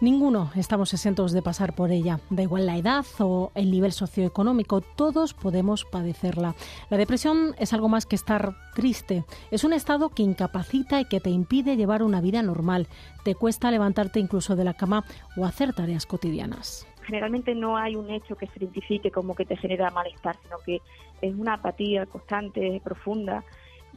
Ninguno 0.01 0.51
estamos 0.57 0.93
exentos 0.93 1.31
de 1.31 1.41
pasar 1.41 1.73
por 1.73 1.89
ella. 1.89 2.19
Da 2.29 2.43
igual 2.43 2.65
la 2.65 2.75
edad 2.75 3.05
o 3.19 3.51
el 3.55 3.71
nivel 3.71 3.93
socioeconómico, 3.93 4.81
todos 4.81 5.33
podemos 5.33 5.85
padecerla. 5.85 6.53
La 6.89 6.97
depresión 6.97 7.55
es 7.59 7.71
algo 7.71 7.87
más 7.87 8.05
que 8.05 8.17
estar 8.17 8.55
triste. 8.73 9.23
Es 9.51 9.63
un 9.63 9.71
estado 9.71 10.09
que 10.09 10.21
incapacita 10.21 10.99
y 10.99 11.05
que 11.05 11.21
te 11.21 11.29
impide 11.29 11.77
llevar 11.77 12.03
una 12.03 12.19
vida 12.19 12.43
normal. 12.43 12.87
Te 13.23 13.35
cuesta 13.35 13.71
levantarte 13.71 14.19
incluso 14.19 14.57
de 14.57 14.65
la 14.65 14.73
cama 14.73 15.05
o 15.37 15.45
hacer 15.45 15.73
tareas 15.73 16.05
cotidianas. 16.05 16.85
Generalmente 17.03 17.55
no 17.55 17.77
hay 17.77 17.95
un 17.95 18.09
hecho 18.09 18.35
que 18.35 18.47
se 18.47 18.59
identifique 18.59 19.11
como 19.11 19.33
que 19.33 19.45
te 19.45 19.55
genera 19.55 19.91
malestar, 19.91 20.35
sino 20.43 20.57
que 20.57 20.81
es 21.21 21.33
una 21.33 21.53
apatía 21.53 22.05
constante, 22.05 22.81
profunda, 22.83 23.45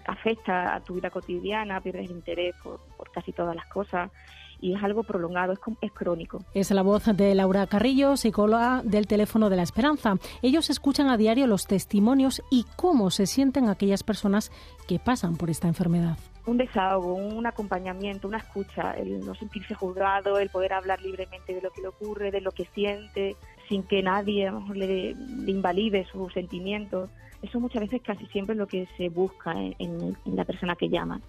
afecta 0.07 0.77
a 0.77 0.81
tu 0.81 0.95
vida 0.95 1.11
cotidiana, 1.11 1.81
pierdes 1.81 2.09
interés 2.09 2.55
por, 2.63 2.79
por 2.97 3.11
casi 3.11 3.33
todas 3.33 3.57
las 3.57 3.67
cosas 3.67 4.13
y 4.61 4.75
es 4.75 4.83
algo 4.83 5.03
prolongado, 5.03 5.53
es, 5.53 5.59
es 5.81 5.93
crónico. 5.93 6.43
Es 6.55 6.71
la 6.71 6.83
voz 6.83 7.05
de 7.05 7.35
Laura 7.35 7.67
Carrillo, 7.67 8.17
psicóloga 8.17 8.83
del 8.85 9.07
Teléfono 9.07 9.51
de 9.51 9.57
la 9.57 9.63
Esperanza. 9.63 10.17
Ellos 10.43 10.71
escuchan 10.71 11.09
a 11.09 11.17
diario 11.17 11.47
los 11.47 11.67
testimonios 11.67 12.43
y 12.51 12.65
cómo 12.77 13.11
se 13.11 13.27
sienten 13.27 13.69
aquellas 13.69 14.03
personas 14.03 14.51
que 14.87 14.99
pasan 14.99 15.37
por 15.37 15.51
esta 15.51 15.69
enfermedad 15.69 16.17
un 16.49 16.57
desahogo, 16.57 17.13
un 17.13 17.47
acompañamiento, 17.47 18.27
una 18.27 18.39
escucha, 18.39 18.93
el 18.93 19.21
no 19.21 19.35
sentirse 19.35 19.75
juzgado, 19.75 20.39
el 20.39 20.49
poder 20.49 20.73
hablar 20.73 21.01
libremente 21.03 21.55
de 21.55 21.61
lo 21.61 21.71
que 21.71 21.83
le 21.83 21.89
ocurre, 21.89 22.31
de 22.31 22.41
lo 22.41 22.53
que 22.53 22.65
siente, 22.75 23.37
sin 23.69 23.83
que 23.83 24.03
nadie 24.03 24.51
le, 24.73 25.15
invalide 25.47 26.07
sus 26.11 26.33
sentimientos. 26.33 27.11
Eso 27.43 27.61
muchas 27.61 27.83
veces 27.83 28.01
casi 28.03 28.27
siempre 28.29 28.55
es 28.55 28.59
lo 28.59 28.67
que 28.67 28.89
se 28.97 29.11
busca 29.11 29.53
en 29.53 30.17
la 30.25 30.47
persona 30.47 30.75
que 30.75 30.89
llama. 30.89 31.21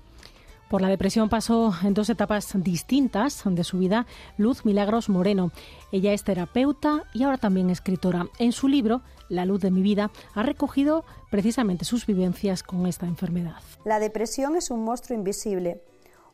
Por 0.70 0.82
la 0.84 0.90
depresión 0.90 1.30
pasó 1.30 1.74
en 1.84 1.96
dos 1.96 2.12
etapas 2.12 2.52
distintas 2.54 3.42
de 3.44 3.64
su 3.64 3.80
vida 3.80 4.06
Luz 4.38 4.66
Milagros 4.66 5.10
Moreno. 5.10 5.52
Ella 5.92 6.14
es 6.14 6.24
terapeuta 6.24 7.06
y 7.12 7.24
ahora 7.24 7.40
también 7.40 7.72
escritora. 7.72 8.28
En 8.38 8.52
su 8.52 8.68
libro, 8.68 9.02
La 9.30 9.46
luz 9.46 9.62
de 9.62 9.72
mi 9.72 9.82
vida, 9.82 10.12
ha 10.36 10.44
recogido 10.44 11.06
precisamente 11.32 11.86
sus 11.86 12.06
vivencias 12.06 12.62
con 12.62 12.86
esta 12.86 13.08
enfermedad. 13.08 13.56
La 13.84 14.00
depresión 14.00 14.56
es 14.56 14.70
un 14.70 14.84
monstruo 14.84 15.18
invisible, 15.18 15.82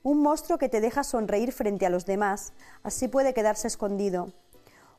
un 0.04 0.22
monstruo 0.22 0.58
que 0.58 0.68
te 0.68 0.82
deja 0.82 1.06
sonreír 1.06 1.54
frente 1.54 1.86
a 1.86 1.90
los 1.90 2.06
demás, 2.06 2.52
así 2.84 3.08
puede 3.08 3.34
quedarse 3.34 3.70
escondido. 3.70 4.34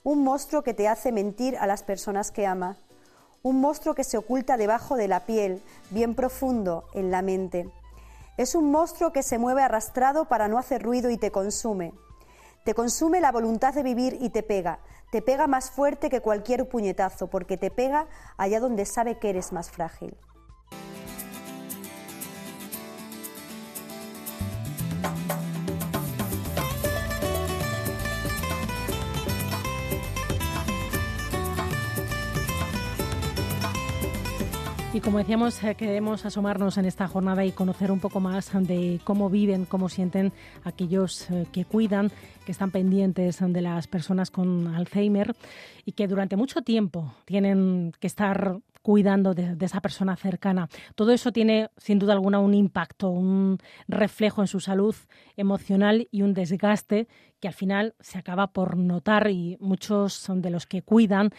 Un 0.02 0.25
monstruo 0.25 0.62
que 0.62 0.73
te 0.73 0.88
hace 0.88 1.12
mentir 1.12 1.59
a 1.59 1.66
las 1.66 1.83
personas 1.83 2.31
que 2.31 2.47
amas. 2.47 2.78
Un 3.43 3.61
monstruo 3.61 3.95
que 3.95 4.02
se 4.02 4.16
oculta 4.16 4.57
debajo 4.57 4.97
de 4.97 5.09
la 5.09 5.26
piel, 5.26 5.61
bien 5.90 6.14
profundo, 6.14 6.85
en 6.95 7.11
la 7.11 7.21
mente. 7.21 7.71
Es 8.37 8.55
un 8.55 8.71
monstruo 8.71 9.12
que 9.12 9.23
se 9.23 9.38
mueve 9.38 9.62
arrastrado 9.62 10.26
para 10.26 10.49
no 10.49 10.59
hacer 10.59 10.83
ruido 10.83 11.11
y 11.11 11.16
te 11.16 11.31
consume. 11.31 11.95
Te 12.64 12.75
consume 12.75 13.21
la 13.21 13.33
voluntad 13.33 13.73
de 13.73 13.83
vivir 13.83 14.19
y 14.21 14.31
te 14.31 14.43
pega. 14.43 14.81
Te 15.11 15.23
pega 15.23 15.47
más 15.47 15.71
fuerte 15.71 16.11
que 16.11 16.21
cualquier 16.21 16.69
puñetazo, 16.69 17.28
porque 17.28 17.57
te 17.57 17.71
pega 17.71 18.09
allá 18.37 18.61
donde 18.61 18.85
sabe 18.85 19.19
que 19.19 19.31
eres 19.31 19.52
más 19.52 19.71
frágil. 19.71 20.16
Y 34.97 35.00
como 35.03 35.19
decíamos, 35.19 35.62
eh, 35.62 35.75
queremos 35.75 36.25
asomarnos 36.25 36.79
en 36.79 36.87
esta 36.87 37.07
jornada 37.07 37.45
y 37.45 37.53
conocer 37.53 37.93
un 37.93 38.00
poco 38.00 38.19
más 38.19 38.50
de 38.67 38.99
cómo 39.05 39.29
viven, 39.29 39.67
cómo 39.67 39.91
sienten 39.91 40.33
aquellos 40.65 41.31
eh, 41.31 41.47
que 41.53 41.67
cuidan, 41.67 42.11
que 42.47 42.53
están 42.53 42.71
pendientes 42.71 43.41
de 43.41 43.61
las 43.61 43.88
personas 43.88 44.31
con 44.31 44.75
Alzheimer 44.75 45.37
y 45.85 45.93
que 45.93 46.09
durante 46.09 46.37
mucho 46.37 46.62
tiempo 46.62 47.12
tienen 47.26 47.93
que 48.00 48.07
estar 48.07 48.57
cuidando 48.81 49.35
de, 49.35 49.55
esa 49.61 49.83
persona 49.83 50.17
cercana. 50.17 50.71
Todo 50.95 51.12
eso 51.12 51.31
tiene, 51.31 51.69
sin 51.76 51.99
duda 51.99 52.15
alguna, 52.15 52.38
un 52.38 52.55
impacto, 52.55 53.11
un 53.11 53.59
reflejo 53.88 54.41
en 54.41 54.47
su 54.47 54.61
salud 54.61 54.95
emocional 55.37 56.09
y 56.11 56.23
un 56.23 56.33
desgaste 56.33 57.07
que 57.38 57.49
al 57.49 57.55
final 57.55 57.95
se 58.00 58.17
acaba 58.17 58.47
por 58.47 58.79
notar 58.79 59.29
y 59.29 59.59
muchos 59.61 60.25
de 60.26 60.49
los 60.49 60.67
que 60.67 60.81
cuidan 60.81 61.33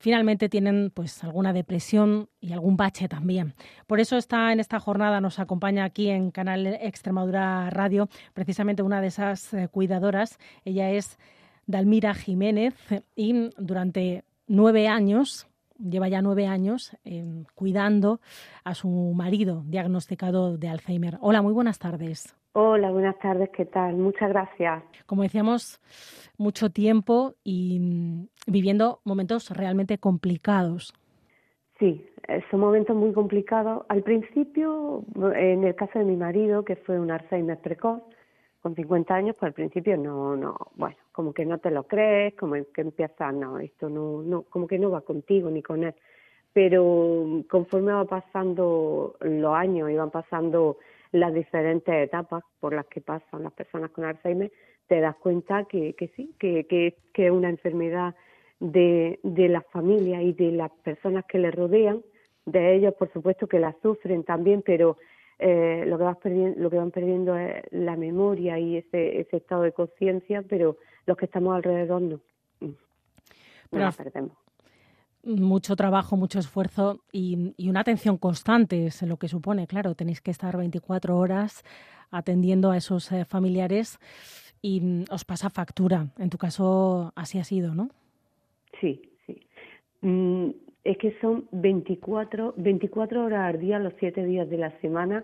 finalmente 0.00 0.48
tienen 0.48 0.90
pues 0.90 1.22
alguna 1.22 1.52
depresión 1.52 2.28
y 2.40 2.52
algún 2.52 2.76
bache 2.76 3.06
también. 3.06 3.54
Por 3.86 4.00
eso 4.00 4.16
está 4.16 4.52
en 4.52 4.58
esta 4.58 4.80
jornada, 4.80 5.20
nos 5.20 5.38
acompaña 5.38 5.84
aquí 5.84 6.08
en 6.08 6.30
Canal 6.32 6.66
Extremadura 6.66 7.70
Radio, 7.70 8.08
precisamente 8.34 8.82
una 8.82 9.00
de 9.00 9.08
esas 9.08 9.54
eh, 9.54 9.68
cuidadoras. 9.68 10.38
Ella 10.64 10.90
es 10.90 11.18
Dalmira 11.66 12.14
Jiménez 12.14 12.74
y 13.14 13.50
durante 13.58 14.24
nueve 14.46 14.88
años, 14.88 15.46
lleva 15.78 16.08
ya 16.08 16.22
nueve 16.22 16.46
años 16.46 16.96
eh, 17.04 17.44
cuidando 17.54 18.20
a 18.64 18.74
su 18.74 18.88
marido 18.88 19.62
diagnosticado 19.66 20.56
de 20.56 20.68
Alzheimer. 20.68 21.18
Hola, 21.20 21.42
muy 21.42 21.52
buenas 21.52 21.78
tardes. 21.78 22.39
Hola, 22.52 22.90
buenas 22.90 23.16
tardes, 23.20 23.48
¿qué 23.50 23.64
tal? 23.64 23.94
Muchas 23.94 24.28
gracias. 24.30 24.82
Como 25.06 25.22
decíamos, 25.22 25.80
mucho 26.36 26.70
tiempo 26.70 27.34
y 27.44 27.78
mm, 27.78 28.26
viviendo 28.48 29.00
momentos 29.04 29.50
realmente 29.56 29.98
complicados. 29.98 30.92
Sí, 31.78 32.04
eh, 32.26 32.42
son 32.50 32.58
momentos 32.58 32.96
muy 32.96 33.12
complicados. 33.12 33.86
Al 33.88 34.02
principio, 34.02 35.04
en 35.36 35.62
el 35.62 35.76
caso 35.76 36.00
de 36.00 36.04
mi 36.04 36.16
marido, 36.16 36.64
que 36.64 36.74
fue 36.74 36.98
un 36.98 37.12
Alzheimer 37.12 37.58
precoz, 37.60 38.02
con 38.60 38.74
50 38.74 39.14
años, 39.14 39.36
pues 39.38 39.50
al 39.50 39.54
principio 39.54 39.96
no, 39.96 40.34
no, 40.36 40.56
bueno, 40.74 40.96
como 41.12 41.32
que 41.32 41.46
no 41.46 41.58
te 41.58 41.70
lo 41.70 41.84
crees, 41.84 42.34
como 42.34 42.56
que 42.74 42.80
empiezas, 42.80 43.32
no, 43.32 43.58
esto 43.60 43.88
no, 43.88 44.22
no, 44.22 44.42
como 44.42 44.66
que 44.66 44.78
no 44.78 44.90
va 44.90 45.02
contigo 45.02 45.50
ni 45.50 45.62
con 45.62 45.84
él. 45.84 45.94
Pero 46.52 47.44
conforme 47.48 47.92
va 47.92 48.04
pasando 48.04 49.14
los 49.20 49.54
años, 49.54 49.88
iban 49.88 50.10
pasando 50.10 50.78
las 51.12 51.34
diferentes 51.34 51.94
etapas 51.94 52.42
por 52.60 52.74
las 52.74 52.86
que 52.86 53.00
pasan 53.00 53.42
las 53.42 53.52
personas 53.52 53.90
con 53.90 54.04
Alzheimer, 54.04 54.50
te 54.86 55.00
das 55.00 55.16
cuenta 55.16 55.64
que, 55.64 55.94
que 55.94 56.08
sí, 56.16 56.34
que, 56.38 56.66
que, 56.66 56.96
que 57.12 57.26
es 57.26 57.32
una 57.32 57.48
enfermedad 57.48 58.14
de, 58.58 59.18
de 59.22 59.48
la 59.48 59.62
familia 59.62 60.22
y 60.22 60.32
de 60.32 60.52
las 60.52 60.70
personas 60.82 61.24
que 61.26 61.38
le 61.38 61.50
rodean, 61.50 62.02
de 62.46 62.74
ellos 62.74 62.94
por 62.94 63.12
supuesto 63.12 63.46
que 63.46 63.58
la 63.58 63.74
sufren 63.82 64.24
también, 64.24 64.62
pero 64.62 64.98
eh, 65.38 65.84
lo 65.86 65.96
que 65.96 66.04
vas 66.04 66.16
perdiendo, 66.18 66.60
lo 66.60 66.70
que 66.70 66.76
van 66.76 66.90
perdiendo 66.90 67.36
es 67.36 67.62
la 67.70 67.96
memoria 67.96 68.58
y 68.58 68.76
ese, 68.76 69.20
ese 69.20 69.38
estado 69.38 69.62
de 69.62 69.72
conciencia, 69.72 70.42
pero 70.48 70.76
los 71.06 71.16
que 71.16 71.26
estamos 71.26 71.54
alrededor 71.54 72.02
no, 72.02 72.20
no 72.60 73.78
la 73.78 73.92
perdemos 73.92 74.36
mucho 75.24 75.76
trabajo, 75.76 76.16
mucho 76.16 76.38
esfuerzo 76.38 77.00
y, 77.12 77.54
una 77.68 77.80
atención 77.80 78.16
constante 78.16 78.86
es 78.86 79.02
lo 79.02 79.16
que 79.16 79.28
supone. 79.28 79.66
Claro, 79.66 79.94
tenéis 79.94 80.20
que 80.20 80.30
estar 80.30 80.56
24 80.56 81.16
horas 81.16 81.64
atendiendo 82.10 82.70
a 82.70 82.76
esos 82.76 83.12
eh, 83.12 83.24
familiares 83.24 83.98
y 84.62 84.80
mm, 84.80 85.04
os 85.10 85.24
pasa 85.24 85.50
factura. 85.50 86.08
En 86.18 86.30
tu 86.30 86.38
caso, 86.38 87.12
así 87.14 87.38
ha 87.38 87.44
sido, 87.44 87.74
¿no? 87.74 87.88
Sí, 88.80 89.02
sí. 89.26 89.40
Mm, 90.02 90.50
es 90.84 90.98
que 90.98 91.16
son 91.20 91.46
24, 91.52 92.54
24 92.56 93.24
horas 93.24 93.54
al 93.54 93.60
día, 93.60 93.78
los 93.78 93.92
7 93.98 94.24
días 94.24 94.48
de 94.48 94.58
la 94.58 94.70
semana, 94.80 95.22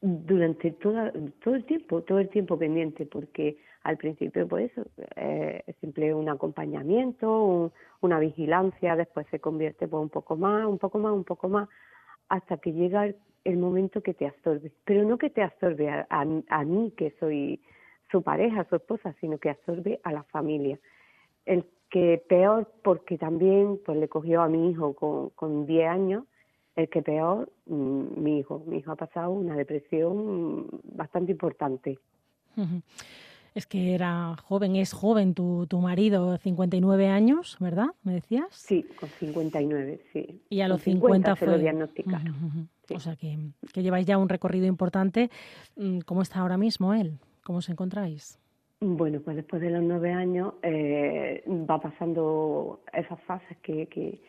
durante 0.00 0.72
toda, 0.72 1.12
todo 1.42 1.54
el 1.54 1.64
tiempo, 1.64 2.02
todo 2.02 2.18
el 2.18 2.28
tiempo 2.28 2.58
pendiente, 2.58 3.06
porque 3.06 3.56
al 3.84 3.96
principio 3.96 4.46
pues 4.46 4.70
eh, 5.16 5.62
es 5.66 5.76
simple 5.76 6.14
un 6.14 6.28
acompañamiento, 6.28 7.72
una 8.00 8.18
vigilancia, 8.18 8.96
después 8.96 9.26
se 9.30 9.40
convierte 9.40 9.88
pues 9.88 10.02
un 10.02 10.08
poco 10.08 10.36
más, 10.36 10.66
un 10.66 10.78
poco 10.78 10.98
más, 10.98 11.12
un 11.12 11.24
poco 11.24 11.48
más, 11.48 11.68
hasta 12.28 12.58
que 12.58 12.72
llega 12.72 13.06
el, 13.44 13.56
momento 13.56 14.02
que 14.02 14.14
te 14.14 14.26
absorbe, 14.26 14.72
pero 14.84 15.04
no 15.04 15.18
que 15.18 15.30
te 15.30 15.42
absorbe 15.42 15.90
a, 15.90 16.06
a, 16.08 16.64
mí 16.64 16.92
que 16.96 17.14
soy 17.18 17.60
su 18.10 18.22
pareja, 18.22 18.66
su 18.68 18.76
esposa, 18.76 19.14
sino 19.20 19.38
que 19.38 19.50
absorbe 19.50 20.00
a 20.04 20.12
la 20.12 20.22
familia. 20.24 20.78
El 21.44 21.64
que 21.90 22.22
peor, 22.28 22.72
porque 22.82 23.18
también 23.18 23.80
pues 23.84 23.98
le 23.98 24.08
cogió 24.08 24.42
a 24.42 24.48
mi 24.48 24.70
hijo 24.70 24.94
con, 24.94 25.30
con 25.30 25.66
10 25.66 25.88
años, 25.88 26.24
el 26.76 26.88
que 26.88 27.02
peor, 27.02 27.50
mm, 27.66 28.22
mi 28.22 28.38
hijo. 28.38 28.62
Mi 28.66 28.78
hijo 28.78 28.92
ha 28.92 28.96
pasado 28.96 29.30
una 29.30 29.56
depresión 29.56 30.68
bastante 30.84 31.32
importante. 31.32 31.98
Es 33.54 33.66
que 33.66 33.94
era 33.94 34.34
joven, 34.44 34.76
es 34.76 34.92
joven 34.92 35.34
tu, 35.34 35.66
tu 35.66 35.80
marido, 35.80 36.38
59 36.38 37.08
años, 37.08 37.56
¿verdad? 37.60 37.88
¿Me 38.02 38.14
decías? 38.14 38.46
Sí, 38.50 38.86
con 38.98 39.08
59, 39.10 40.00
sí. 40.12 40.40
Y 40.48 40.62
a 40.62 40.68
los 40.68 40.82
50, 40.82 41.36
fue... 41.36 41.48
lo 41.48 41.58
diagnosticaron. 41.58 42.68
O 42.94 43.00
sea 43.00 43.16
que, 43.16 43.38
que 43.72 43.82
lleváis 43.82 44.06
ya 44.06 44.18
un 44.18 44.28
recorrido 44.28 44.66
importante. 44.66 45.30
Mm, 45.76 46.00
¿Cómo 46.00 46.22
está 46.22 46.40
ahora 46.40 46.56
mismo 46.56 46.94
él? 46.94 47.18
¿Cómo 47.44 47.58
os 47.58 47.68
encontráis? 47.68 48.38
Bueno, 48.80 49.20
pues 49.20 49.36
después 49.36 49.62
de 49.62 49.70
los 49.70 49.82
nueve 49.82 50.12
años 50.12 50.54
eh, 50.62 51.44
va 51.48 51.80
pasando 51.80 52.80
esas 52.92 53.20
fases 53.22 53.56
que, 53.58 53.86
que, 53.86 54.20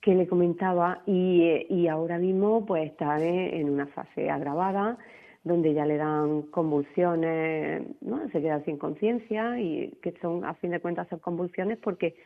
que 0.00 0.14
le 0.14 0.26
comentaba 0.26 1.02
y, 1.06 1.66
y, 1.70 1.86
ahora 1.86 2.18
mismo 2.18 2.66
pues 2.66 2.90
está 2.90 3.22
en 3.22 3.70
una 3.70 3.86
fase 3.86 4.30
agravada 4.30 4.98
donde 5.44 5.74
ya 5.74 5.84
le 5.84 5.98
dan 5.98 6.42
convulsiones, 6.42 7.82
¿no? 8.00 8.28
se 8.30 8.40
queda 8.40 8.64
sin 8.64 8.78
conciencia 8.78 9.60
y 9.60 9.92
que 10.02 10.12
son, 10.22 10.44
a 10.44 10.54
fin 10.54 10.70
de 10.70 10.80
cuentas, 10.80 11.06
son 11.08 11.18
convulsiones 11.18 11.78
porque 11.78 12.16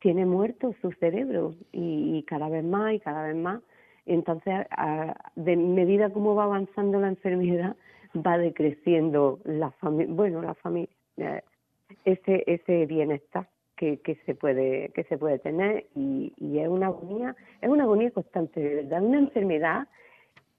tiene 0.00 0.26
muerto 0.26 0.74
su 0.82 0.90
cerebro 0.92 1.54
y, 1.72 2.22
cada 2.24 2.48
vez 2.48 2.64
más 2.64 2.92
y 2.92 3.00
cada 3.00 3.26
vez 3.28 3.36
más. 3.36 3.62
Entonces, 4.04 4.66
a, 4.70 5.14
de 5.36 5.56
medida 5.56 6.10
como 6.10 6.34
va 6.34 6.44
avanzando 6.44 7.00
la 7.00 7.08
enfermedad, 7.08 7.76
va 8.14 8.36
decreciendo 8.36 9.38
la 9.44 9.70
familia, 9.70 10.12
bueno, 10.12 10.42
la 10.42 10.54
familia, 10.54 10.90
eh, 11.16 11.40
ese, 12.04 12.44
ese 12.46 12.84
bienestar 12.86 13.48
que, 13.76 14.00
que 14.00 14.16
se 14.26 14.34
puede 14.34 14.90
que 14.90 15.04
se 15.04 15.16
puede 15.16 15.38
tener 15.38 15.86
y, 15.94 16.32
y 16.36 16.58
es 16.58 16.68
una 16.68 16.86
agonía, 16.88 17.34
es 17.60 17.68
una 17.68 17.84
agonía 17.84 18.10
constante, 18.10 18.60
de 18.60 18.74
verdad, 18.76 19.02
una 19.02 19.18
enfermedad 19.18 19.88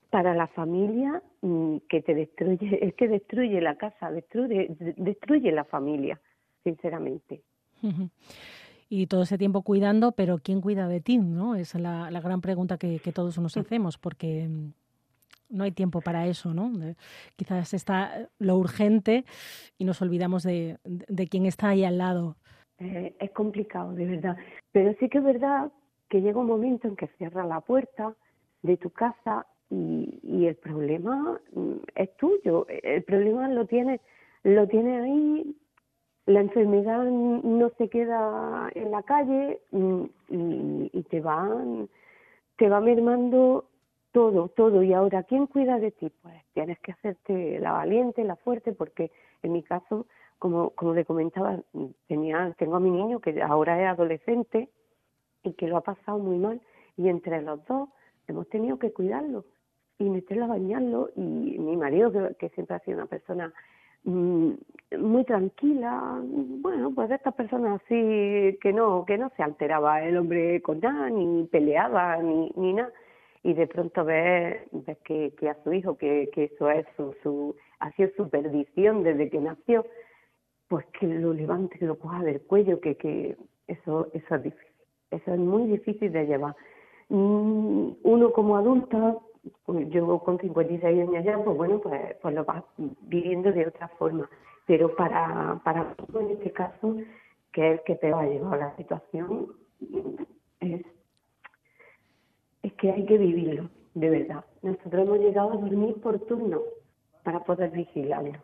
para 0.09 0.33
la 0.33 0.47
familia 0.47 1.21
mm, 1.41 1.77
que 1.89 2.01
te 2.01 2.13
destruye, 2.13 2.79
es 2.81 2.93
que 2.95 3.07
destruye 3.07 3.61
la 3.61 3.75
casa, 3.75 4.11
destruye, 4.11 4.75
destruye 4.97 5.51
la 5.51 5.63
familia, 5.63 6.19
sinceramente. 6.63 7.41
Y 8.89 9.07
todo 9.07 9.23
ese 9.23 9.37
tiempo 9.37 9.61
cuidando, 9.61 10.13
pero 10.13 10.39
¿quién 10.39 10.61
cuida 10.61 10.87
de 10.87 11.01
ti? 11.01 11.17
¿no? 11.17 11.55
Es 11.55 11.75
la, 11.75 12.09
la 12.09 12.21
gran 12.21 12.41
pregunta 12.41 12.77
que, 12.77 12.99
que, 12.99 13.11
todos 13.11 13.37
nos 13.37 13.57
hacemos, 13.57 13.97
porque 13.97 14.47
mm, 14.47 14.71
no 15.49 15.63
hay 15.63 15.71
tiempo 15.71 16.01
para 16.01 16.25
eso, 16.27 16.53
¿no? 16.53 16.71
quizás 17.35 17.73
está 17.73 18.29
lo 18.39 18.57
urgente 18.57 19.25
y 19.77 19.85
nos 19.85 20.01
olvidamos 20.01 20.43
de, 20.43 20.77
de, 20.83 21.27
quién 21.27 21.45
está 21.45 21.69
ahí 21.69 21.83
al 21.83 21.97
lado. 21.97 22.37
Eh, 22.79 23.15
es 23.19 23.31
complicado, 23.31 23.93
de 23.93 24.05
verdad. 24.05 24.37
Pero 24.71 24.95
sí 24.99 25.09
que 25.09 25.19
es 25.19 25.23
verdad 25.23 25.71
que 26.09 26.21
llega 26.21 26.39
un 26.39 26.47
momento 26.47 26.87
en 26.87 26.95
que 26.95 27.07
cierra 27.17 27.45
la 27.45 27.61
puerta 27.61 28.15
de 28.61 28.77
tu 28.77 28.89
casa 28.89 29.45
y, 29.69 30.45
el 30.45 30.55
problema 30.55 31.39
mm, 31.53 31.73
es 31.95 32.15
tuyo, 32.17 32.67
el 32.67 33.03
problema 33.03 33.47
lo 33.49 33.65
tiene, 33.65 33.99
lo 34.43 34.67
tiene 34.67 34.99
ahí, 35.01 35.55
la 36.27 36.41
enfermedad 36.41 37.03
no 37.05 37.69
se 37.77 37.89
queda 37.89 38.69
en 38.75 38.91
la 38.91 39.03
calle 39.03 39.61
mm, 39.71 40.03
y, 40.29 41.03
te 41.09 41.19
va, 41.19 41.49
te 42.57 42.69
va 42.69 42.79
mermando 42.79 43.65
todo, 44.11 44.49
todo. 44.49 44.83
Y 44.83 44.93
ahora, 44.93 45.23
¿quién 45.23 45.47
cuida 45.47 45.79
de 45.79 45.91
ti? 45.91 46.11
Pues 46.21 46.35
tienes 46.53 46.79
que 46.79 46.91
hacerte 46.91 47.59
la 47.59 47.73
valiente, 47.73 48.23
la 48.23 48.35
fuerte, 48.35 48.71
porque 48.71 49.11
en 49.43 49.53
mi 49.53 49.63
caso, 49.63 50.05
como, 50.39 50.71
como 50.71 50.93
le 50.93 51.05
comentaba, 51.05 51.59
tenía, 52.07 52.53
tengo 52.57 52.75
a 52.75 52.79
mi 52.79 52.91
niño 52.91 53.19
que 53.19 53.41
ahora 53.41 53.81
es 53.81 53.89
adolescente 53.89 54.69
y 55.43 55.53
que 55.53 55.67
lo 55.67 55.77
ha 55.77 55.81
pasado 55.81 56.17
muy 56.17 56.37
mal, 56.37 56.61
y 56.97 57.09
entre 57.09 57.41
los 57.41 57.63
dos 57.65 57.89
hemos 58.27 58.47
tenido 58.49 58.79
que 58.79 58.91
cuidarlo 58.91 59.45
y 59.97 60.09
meterlo 60.09 60.45
a 60.45 60.49
bañarlo 60.49 61.09
y 61.15 61.21
mi 61.21 61.77
marido 61.77 62.11
que, 62.37 62.49
siempre 62.49 62.75
ha 62.75 62.79
sido 62.79 62.97
una 62.97 63.05
persona 63.07 63.53
mm, 64.03 64.51
muy 64.99 65.23
tranquila 65.23 66.21
bueno 66.23 66.91
pues 66.93 67.09
de 67.09 67.15
estas 67.15 67.33
personas 67.35 67.81
así 67.81 68.57
que 68.61 68.73
no 68.73 69.05
que 69.05 69.17
no 69.17 69.31
se 69.37 69.43
alteraba 69.43 70.03
el 70.03 70.17
hombre 70.17 70.61
con 70.61 70.79
nada 70.79 71.09
ni 71.09 71.45
peleaba 71.45 72.17
ni 72.17 72.51
ni 72.55 72.73
nada. 72.73 72.91
Y 73.43 73.53
de 73.53 73.67
pronto 73.67 74.03
ves, 74.03 74.59
ves 74.71 74.97
que, 75.05 75.31
que 75.37 75.49
a 75.49 75.63
su 75.63 75.71
hijo 75.71 75.95
que, 75.97 76.31
que 76.33 76.45
eso 76.45 76.67
es 76.71 76.83
su, 76.97 77.15
su 77.21 77.55
ha 77.79 77.91
sido 77.91 78.09
su 78.17 78.27
perdición 78.29 79.03
desde 79.03 79.29
que 79.29 79.39
nació 79.39 79.85
pues 80.67 80.85
que 80.99 81.05
lo 81.07 81.31
levante 81.33 81.77
que 81.77 81.85
lo 81.85 81.99
coja 81.99 82.23
del 82.23 82.41
cuello 82.41 82.79
que 82.79 82.95
que 82.95 83.37
eso 83.67 84.07
eso 84.13 84.35
es 84.35 84.43
difícil 84.43 84.75
eso 85.11 85.33
es 85.33 85.39
muy 85.39 85.67
difícil 85.67 86.11
de 86.11 86.25
llevar. 86.25 86.55
Mm, 87.09 87.91
uno 88.03 88.31
como 88.31 88.57
adulta, 88.57 89.17
pues 89.65 89.89
yo 89.89 90.19
con 90.19 90.39
56 90.39 90.83
años 90.83 91.23
ya, 91.23 91.37
pues 91.43 91.57
bueno, 91.57 91.79
pues, 91.79 92.15
pues 92.21 92.35
lo 92.35 92.45
vas 92.45 92.63
viviendo 92.77 93.51
de 93.51 93.67
otra 93.67 93.87
forma. 93.89 94.29
Pero 94.65 94.95
para, 94.95 95.61
para 95.63 95.95
en 96.19 96.29
este 96.31 96.51
caso, 96.51 96.97
que 97.51 97.73
es 97.73 97.79
el 97.79 97.83
que 97.85 97.95
te 97.95 98.11
va 98.11 98.21
a 98.21 98.27
llevar 98.27 98.59
la 98.59 98.75
situación, 98.75 99.47
es, 100.59 100.85
es 102.63 102.73
que 102.73 102.91
hay 102.91 103.05
que 103.05 103.17
vivirlo, 103.17 103.69
de 103.93 104.09
verdad. 104.09 104.45
Nosotros 104.61 105.05
hemos 105.05 105.19
llegado 105.19 105.51
a 105.51 105.57
dormir 105.57 105.95
por 106.01 106.19
turno 106.21 106.61
para 107.23 107.43
poder 107.43 107.71
vigilarlo. 107.71 108.39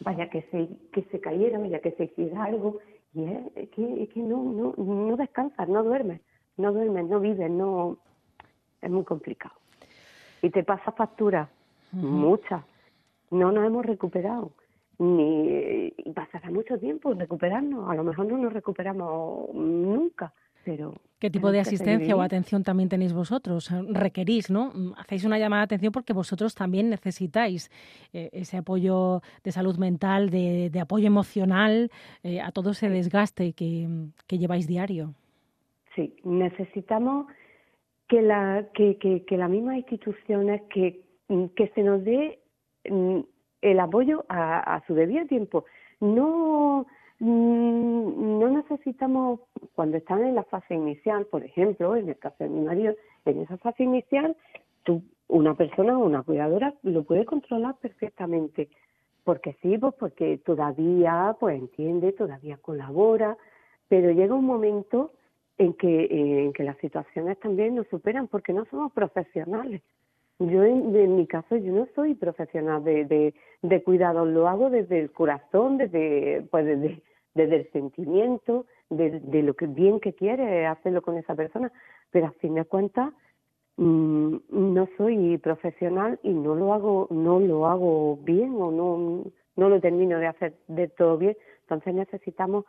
Vaya 0.00 0.28
que 0.30 0.42
se, 0.50 0.68
que 0.92 1.02
se 1.10 1.20
cayera, 1.20 1.58
vaya 1.58 1.80
que 1.80 1.92
se 1.92 2.04
hiciera 2.04 2.44
algo, 2.44 2.78
y 3.14 3.24
es, 3.24 3.68
que, 3.70 4.02
es 4.02 4.08
que 4.08 4.20
no, 4.20 4.42
no, 4.42 4.74
no 4.76 5.16
descansas, 5.16 5.68
no 5.68 5.82
duermes, 5.84 6.20
no 6.56 6.72
duermes, 6.72 7.06
no 7.08 7.20
vives, 7.20 7.50
no... 7.50 7.98
Es 8.80 8.90
muy 8.90 9.04
complicado. 9.04 9.54
Y 10.42 10.50
te 10.50 10.64
pasa 10.64 10.92
factura, 10.92 11.48
muchas. 11.92 12.64
No 13.30 13.52
nos 13.52 13.64
hemos 13.64 13.86
recuperado 13.86 14.52
ni 14.98 15.92
y 15.96 16.12
pasará 16.12 16.50
mucho 16.50 16.78
tiempo 16.78 17.14
recuperarnos. 17.14 17.88
A 17.88 17.94
lo 17.94 18.04
mejor 18.04 18.26
no 18.26 18.36
nos 18.36 18.52
recuperamos 18.52 19.54
nunca, 19.54 20.32
pero 20.64 20.94
¿Qué 21.22 21.30
tipo 21.30 21.52
de 21.52 21.60
asistencia 21.60 22.16
o 22.16 22.20
atención 22.20 22.64
también 22.64 22.88
tenéis 22.88 23.12
vosotros? 23.12 23.70
Requerís, 23.90 24.50
¿no? 24.50 24.72
Hacéis 24.96 25.24
una 25.24 25.38
llamada 25.38 25.60
de 25.60 25.66
atención 25.66 25.92
porque 25.92 26.12
vosotros 26.12 26.52
también 26.56 26.90
necesitáis 26.90 27.70
eh, 28.12 28.28
ese 28.32 28.56
apoyo 28.56 29.22
de 29.44 29.52
salud 29.52 29.76
mental, 29.78 30.30
de, 30.30 30.80
apoyo 30.80 31.06
emocional, 31.06 31.92
eh, 32.24 32.40
a 32.40 32.50
todo 32.50 32.72
ese 32.72 32.88
desgaste 32.88 33.52
que, 33.52 33.86
que, 34.26 34.38
lleváis 34.38 34.66
diario. 34.66 35.14
Sí, 35.94 36.12
necesitamos 36.24 37.26
que 38.12 38.20
la, 38.20 38.66
que, 38.74 38.98
que, 38.98 39.24
que 39.24 39.38
las 39.38 39.48
mismas 39.48 39.76
instituciones 39.76 40.60
que, 40.68 41.00
que 41.56 41.68
se 41.68 41.82
nos 41.82 42.04
dé 42.04 42.40
mm, 42.86 43.20
el 43.62 43.80
apoyo 43.80 44.26
a, 44.28 44.82
su 44.86 44.92
debido 44.92 45.24
tiempo. 45.24 45.64
No, 45.98 46.84
mm, 47.20 48.38
no 48.38 48.50
necesitamos, 48.50 49.40
cuando 49.74 49.96
están 49.96 50.22
en 50.24 50.34
la 50.34 50.44
fase 50.44 50.74
inicial, 50.74 51.24
por 51.24 51.42
ejemplo, 51.42 51.96
en 51.96 52.10
el 52.10 52.18
caso 52.18 52.36
de 52.44 52.50
mi 52.50 52.60
marido, 52.60 52.94
en 53.24 53.40
esa 53.40 53.56
fase 53.56 53.82
inicial, 53.82 54.36
tú, 54.82 55.02
una 55.28 55.54
persona 55.54 55.98
o 55.98 56.04
una 56.04 56.22
cuidadora 56.22 56.74
lo 56.82 57.04
puede 57.04 57.24
controlar 57.24 57.76
perfectamente. 57.80 58.68
Porque 59.24 59.56
sí, 59.62 59.78
pues 59.78 59.94
porque 59.98 60.36
todavía 60.44 61.34
pues 61.40 61.58
entiende, 61.58 62.12
todavía 62.12 62.58
colabora, 62.58 63.38
pero 63.88 64.10
llega 64.10 64.34
un 64.34 64.44
momento 64.44 65.12
en 65.58 65.74
que, 65.74 66.44
en 66.44 66.52
que 66.52 66.64
las 66.64 66.76
situaciones 66.78 67.38
también 67.40 67.74
nos 67.74 67.86
superan 67.88 68.28
porque 68.28 68.52
no 68.52 68.64
somos 68.66 68.92
profesionales. 68.92 69.82
Yo, 70.38 70.64
en, 70.64 71.16
mi 71.16 71.26
caso, 71.26 71.56
yo 71.56 71.72
no 71.72 71.86
soy 71.94 72.14
profesional 72.14 72.82
de, 72.82 73.04
de, 73.04 73.34
de 73.62 73.82
cuidados, 73.82 74.26
lo 74.26 74.48
hago 74.48 74.70
desde 74.70 74.98
el 74.98 75.12
corazón, 75.12 75.78
desde, 75.78 76.42
pues 76.50 76.66
desde, 76.66 77.02
desde 77.34 77.56
el 77.56 77.70
sentimiento, 77.70 78.66
de, 78.90 79.20
de, 79.20 79.42
lo 79.42 79.54
que 79.54 79.66
bien 79.66 80.00
que 80.00 80.14
quiere 80.14 80.66
hacerlo 80.66 81.00
con 81.02 81.16
esa 81.16 81.34
persona, 81.34 81.70
pero 82.10 82.26
a 82.26 82.32
fin 82.32 82.54
de 82.54 82.64
cuentas 82.64 83.12
mm, 83.76 84.36
no 84.50 84.88
soy 84.96 85.38
profesional 85.38 86.18
y 86.22 86.30
no 86.30 86.54
lo 86.56 86.74
hago, 86.74 87.06
no 87.10 87.38
lo 87.38 87.66
hago 87.66 88.16
bien 88.18 88.54
o 88.56 88.70
no, 88.70 89.24
no 89.56 89.68
lo 89.68 89.80
termino 89.80 90.18
de 90.18 90.26
hacer 90.26 90.54
de 90.66 90.88
todo 90.88 91.18
bien. 91.18 91.36
Entonces 91.62 91.94
necesitamos 91.94 92.64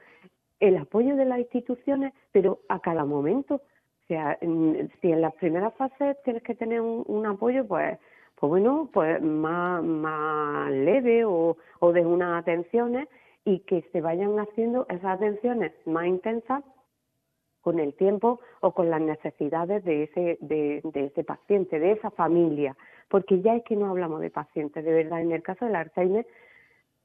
el 0.60 0.78
apoyo 0.78 1.16
de 1.16 1.26
las 1.26 1.40
instituciones, 1.40 2.14
pero 2.32 2.60
a 2.70 2.80
cada 2.80 3.06
momento. 3.06 3.56
O 3.56 4.06
sea, 4.08 4.38
si 4.40 5.12
en 5.12 5.22
las 5.22 5.34
primeras 5.36 5.74
fases 5.76 6.18
tienes 6.24 6.44
que 6.44 6.56
tener 6.56 6.82
un, 6.82 7.26
apoyo, 7.26 7.66
pues, 7.68 7.98
pues 8.36 8.50
bueno, 8.50 8.90
pues 8.92 9.22
más, 9.22 9.84
más 9.84 10.72
leve 10.72 11.26
o, 11.26 11.58
o 11.80 11.92
de 11.92 12.06
unas 12.06 12.42
atenciones 12.42 13.08
y 13.46 13.60
que 13.60 13.82
se 13.92 14.02
vayan 14.02 14.40
haciendo 14.40 14.86
esas 14.90 15.18
atenciones 15.18 15.72
más 15.86 16.06
intensas 16.06 16.64
con 17.64 17.80
el 17.80 17.94
tiempo 17.94 18.42
o 18.60 18.74
con 18.74 18.90
las 18.90 19.02
necesidades 19.02 19.84
de 19.86 20.04
ese, 20.04 20.38
de, 20.42 20.82
de, 20.84 21.06
ese 21.06 21.24
paciente, 21.24 21.80
de 21.80 21.94
esa 21.94 22.12
familia, 22.12 22.76
porque 23.08 23.42
ya 23.42 23.56
es 23.56 23.64
que 23.64 23.78
no 23.78 23.90
hablamos 23.90 24.20
de 24.20 24.30
pacientes, 24.30 24.84
de 24.84 24.92
verdad, 24.92 25.22
en 25.22 25.32
el 25.32 25.42
caso 25.42 25.66
del 25.66 25.76
Alzheimer 25.76 26.28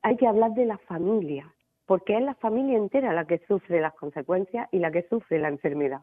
hay 0.02 0.16
que 0.16 0.26
hablar 0.26 0.52
de 0.54 0.66
la 0.66 0.78
familia, 0.78 1.52
porque 1.88 2.18
es 2.18 2.22
la 2.22 2.34
familia 2.34 2.76
entera 2.76 3.14
la 3.14 3.24
que 3.24 3.38
sufre 3.48 3.80
las 3.80 3.94
consecuencias 3.94 4.68
y 4.72 4.78
la 4.78 4.90
que 4.92 5.08
sufre 5.08 5.38
la 5.38 5.48
enfermedad. 5.48 6.02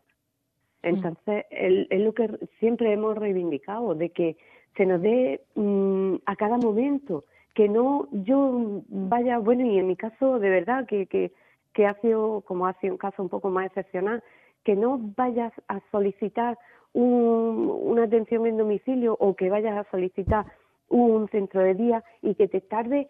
Mm. 0.81 0.87
Entonces, 0.87 1.45
es 1.51 2.01
lo 2.01 2.11
que 2.11 2.27
siempre 2.59 2.91
hemos 2.91 3.15
reivindicado, 3.15 3.93
de 3.93 4.09
que 4.09 4.35
se 4.75 4.87
nos 4.87 4.99
dé 4.99 5.41
mm, 5.53 6.15
a 6.25 6.35
cada 6.37 6.57
momento, 6.57 7.25
que 7.53 7.69
no 7.69 8.07
yo 8.11 8.81
vaya, 8.87 9.37
bueno, 9.37 9.63
y 9.63 9.77
en 9.77 9.85
mi 9.85 9.95
caso, 9.95 10.39
de 10.39 10.49
verdad, 10.49 10.87
que, 10.87 11.05
que, 11.05 11.31
que 11.71 11.85
ha 11.85 11.93
sido, 12.01 12.41
como 12.41 12.65
ha 12.65 12.73
sido 12.79 12.93
un 12.93 12.97
caso 12.97 13.21
un 13.21 13.29
poco 13.29 13.51
más 13.51 13.67
excepcional, 13.67 14.23
que 14.63 14.75
no 14.75 14.99
vayas 15.15 15.53
a 15.67 15.81
solicitar 15.91 16.57
un, 16.93 17.69
una 17.83 18.05
atención 18.05 18.47
en 18.47 18.57
domicilio 18.57 19.15
o 19.19 19.35
que 19.35 19.51
vayas 19.51 19.77
a 19.77 19.89
solicitar 19.91 20.47
un 20.89 21.29
centro 21.29 21.61
de 21.61 21.75
día 21.75 22.03
y 22.23 22.33
que 22.33 22.47
te 22.47 22.59
tarde 22.61 23.07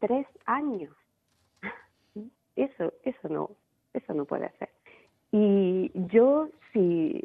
tres 0.00 0.26
años. 0.46 0.96
Eso, 2.56 2.92
eso 3.02 3.28
no, 3.28 3.50
eso 3.92 4.14
no 4.14 4.24
puede 4.24 4.50
ser. 4.58 4.70
Y 5.32 5.90
yo, 5.94 6.48
si, 6.72 7.20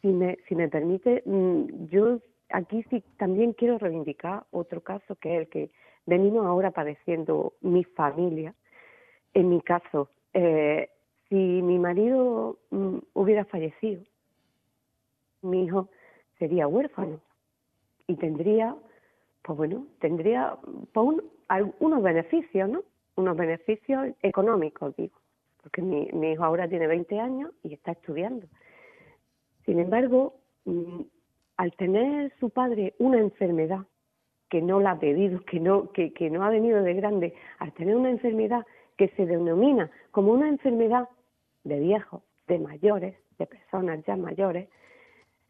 si, 0.00 0.08
me, 0.08 0.38
si 0.48 0.54
me 0.54 0.68
permite, 0.68 1.22
mm, 1.24 1.86
yo 1.86 2.20
aquí 2.50 2.84
sí 2.90 3.02
también 3.16 3.52
quiero 3.52 3.78
reivindicar 3.78 4.44
otro 4.50 4.82
caso 4.82 5.16
que 5.16 5.34
es 5.34 5.40
el 5.40 5.48
que 5.48 5.70
venimos 6.06 6.46
ahora 6.46 6.70
padeciendo 6.70 7.54
mi 7.60 7.84
familia. 7.84 8.54
En 9.34 9.48
mi 9.50 9.60
caso, 9.60 10.10
eh, 10.32 10.90
si 11.28 11.34
mi 11.34 11.78
marido 11.78 12.58
mm, 12.70 12.98
hubiera 13.14 13.44
fallecido, 13.44 14.02
mi 15.42 15.64
hijo 15.64 15.88
sería 16.38 16.66
huérfano 16.66 17.20
y 18.06 18.16
tendría, 18.16 18.74
pues 19.42 19.56
bueno, 19.56 19.86
tendría 20.00 20.56
pues 20.92 21.20
unos 21.78 22.02
beneficios, 22.02 22.68
¿no? 22.68 22.82
Unos 23.18 23.36
beneficios 23.36 24.14
económicos, 24.22 24.94
digo 24.96 25.18
porque 25.62 25.82
mi, 25.82 26.32
hijo 26.32 26.44
ahora 26.44 26.68
tiene 26.68 26.86
20 26.86 27.20
años 27.20 27.50
y 27.62 27.74
está 27.74 27.92
estudiando. 27.92 28.46
Sin 29.64 29.78
embargo, 29.78 30.34
mm, 30.64 31.02
al 31.56 31.72
tener 31.74 32.32
su 32.38 32.50
padre 32.50 32.94
una 32.98 33.18
enfermedad 33.18 33.84
que 34.48 34.62
no 34.62 34.80
la 34.80 34.92
ha 34.92 34.98
pedido, 34.98 35.40
que 35.40 35.60
no, 35.60 35.92
que, 35.92 36.12
que 36.14 36.30
no 36.30 36.42
ha 36.42 36.48
venido 36.48 36.82
de 36.82 36.94
grande, 36.94 37.34
al 37.58 37.72
tener 37.74 37.96
una 37.96 38.10
enfermedad 38.10 38.64
que 38.96 39.08
se 39.08 39.26
denomina 39.26 39.90
como 40.10 40.32
una 40.32 40.48
enfermedad 40.48 41.08
de 41.64 41.80
viejos, 41.80 42.22
de 42.46 42.58
mayores, 42.58 43.16
de 43.38 43.46
personas 43.46 44.02
ya 44.06 44.16
mayores, 44.16 44.68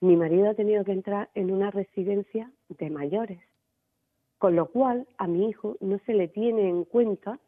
mi 0.01 0.17
marido 0.17 0.51
ha 0.51 0.55
tenido 0.55 0.85
que 0.85 0.93
entrar 0.93 1.29
en 1.35 1.53
una 1.53 1.71
residencia 1.71 2.51
de 2.69 2.91
mayores, 2.91 3.41
con 4.39 4.57
lo 4.57 4.67
cual 4.67 5.07
a 5.17 5.29
mi 5.29 5.49
hijo 5.49 5.77
no 5.81 5.99
se 6.07 6.15
le 6.15 6.29
tiene 6.29 6.69
en 6.69 6.85
cuenta 6.85 7.39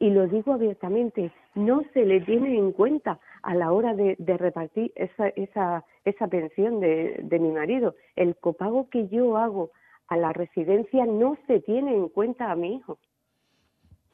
y 0.00 0.08
lo 0.08 0.26
digo 0.26 0.54
abiertamente, 0.54 1.30
no 1.54 1.82
se 1.92 2.06
le 2.06 2.22
tiene 2.22 2.56
en 2.58 2.72
cuenta 2.72 3.20
a 3.42 3.54
la 3.54 3.70
hora 3.70 3.94
de, 3.94 4.16
repartir 4.18 4.92
esa, 4.96 5.28
esa, 5.28 5.84
esa 6.06 6.26
pensión 6.26 6.80
de, 6.80 7.20
de, 7.22 7.38
mi 7.38 7.50
marido. 7.50 7.94
El 8.16 8.34
copago 8.34 8.88
que 8.88 9.08
yo 9.08 9.36
hago 9.36 9.70
a 10.08 10.16
la 10.16 10.32
residencia 10.32 11.04
no 11.04 11.36
se 11.46 11.60
tiene 11.60 11.94
en 11.94 12.08
cuenta 12.08 12.50
a 12.50 12.56
mi 12.56 12.76
hijo. 12.76 12.98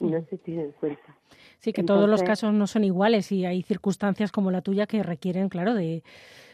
No 0.01 0.20
se 0.29 0.38
tiene 0.38 0.64
en 0.64 0.72
cuenta. 0.72 1.16
Sí, 1.61 1.72
que 1.72 1.85
todos 1.85 2.09
los 2.09 2.22
casos 2.25 2.53
no 2.53 2.66
son 2.66 2.83
iguales 2.83 3.31
y 3.31 3.46
hay 3.46 3.62
circunstancias 3.62 4.33
como 4.33 4.51
la 4.51 4.62
tuya 4.62 4.87
que 4.87 5.05
requieren, 5.05 5.49
claro, 5.49 5.72
de 5.75 6.03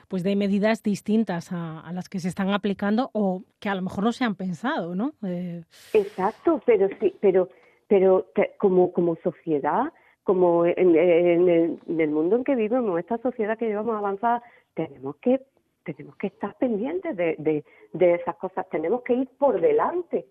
pues 0.08 0.22
de 0.22 0.36
medidas 0.36 0.82
distintas 0.82 1.52
a, 1.52 1.80
a 1.80 1.90
las 1.94 2.10
que 2.10 2.20
se 2.20 2.28
están 2.28 2.50
aplicando 2.50 3.08
o 3.14 3.44
que 3.58 3.70
a 3.70 3.74
lo 3.74 3.80
mejor 3.80 4.04
no 4.04 4.12
se 4.12 4.24
han 4.24 4.34
pensado, 4.34 4.94
¿no? 4.94 5.14
Eh... 5.24 5.64
Exacto, 5.94 6.60
pero 6.66 6.86
sí, 7.00 7.14
pero 7.18 7.48
pero 7.92 8.24
como, 8.56 8.90
como 8.90 9.16
sociedad, 9.16 9.92
como 10.24 10.64
en, 10.64 10.96
el, 10.96 12.10
mundo 12.10 12.36
en 12.36 12.44
que 12.44 12.54
vivimos, 12.54 12.98
esta 12.98 13.18
sociedad 13.18 13.58
que 13.58 13.66
llevamos 13.66 13.94
avanzada, 13.98 14.42
tenemos 14.72 15.16
que 15.16 15.42
tenemos 15.84 16.16
que 16.16 16.28
estar 16.28 16.56
pendientes 16.56 17.14
de, 17.14 17.62
de, 17.92 18.14
esas 18.14 18.36
cosas, 18.36 18.66
tenemos 18.70 19.02
que 19.02 19.12
ir 19.12 19.28
por 19.36 19.60
delante. 19.60 20.24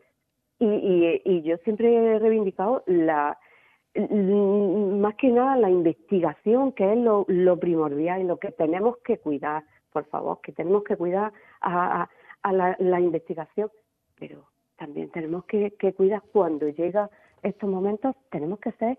Y, 0.58 0.66
y, 0.66 1.22
y 1.24 1.42
yo 1.44 1.58
siempre 1.58 1.94
he 1.94 2.18
reivindicado 2.18 2.82
la 2.88 3.38
más 3.94 5.14
que 5.18 5.30
nada 5.30 5.56
la 5.56 5.70
investigación, 5.70 6.72
que 6.72 6.94
es 6.94 6.98
lo, 6.98 7.60
primordial 7.60 8.22
y 8.22 8.24
lo 8.24 8.38
que 8.38 8.52
tenemos 8.52 8.98
que 9.06 9.20
cuidar, 9.20 9.66
por 9.94 10.06
favor, 10.06 10.40
que 10.42 10.52
tenemos 10.52 10.84
que 10.84 10.98
cuidar 10.98 11.32
a, 11.60 12.10
a, 12.42 12.54
la, 12.54 12.76
la, 12.80 13.00
investigación, 13.00 13.70
pero 14.18 14.48
también 14.78 15.12
tenemos 15.12 15.46
que, 15.46 15.76
que 15.78 15.94
cuidar 15.94 16.24
cuando 16.32 16.68
llega 16.70 17.08
estos 17.44 17.70
momentos 17.70 18.16
tenemos 18.30 18.60
que 18.60 18.72
ser 18.74 18.98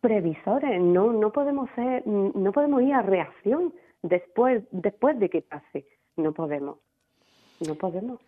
previsores, 0.00 0.80
no, 0.80 1.12
no 1.12 1.32
podemos 1.32 1.68
ser, 1.74 2.06
no 2.06 2.52
podemos 2.52 2.82
ir 2.82 2.94
a 2.94 3.02
reacción 3.02 3.72
después, 4.02 4.62
después 4.70 5.18
de 5.18 5.30
que 5.30 5.42
pase. 5.42 5.86
no 6.16 6.32
podemos, 6.32 6.78
no 7.66 7.74
podemos. 7.74 8.20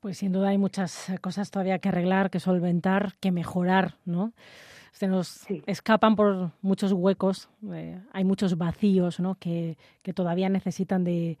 Pues 0.00 0.18
sin 0.18 0.32
duda 0.32 0.48
hay 0.48 0.58
muchas 0.58 1.12
cosas 1.20 1.50
todavía 1.50 1.78
que 1.78 1.88
arreglar, 1.88 2.30
que 2.30 2.40
solventar, 2.40 3.14
que 3.20 3.32
mejorar, 3.32 3.96
¿no? 4.04 4.32
Se 4.92 5.06
nos 5.06 5.46
escapan 5.66 6.16
por 6.16 6.52
muchos 6.62 6.92
huecos, 6.92 7.48
eh, 7.72 8.00
hay 8.12 8.24
muchos 8.24 8.56
vacíos, 8.56 9.20
¿no? 9.20 9.34
Que, 9.36 9.76
que 10.02 10.12
todavía 10.12 10.48
necesitan 10.48 11.04
de, 11.04 11.38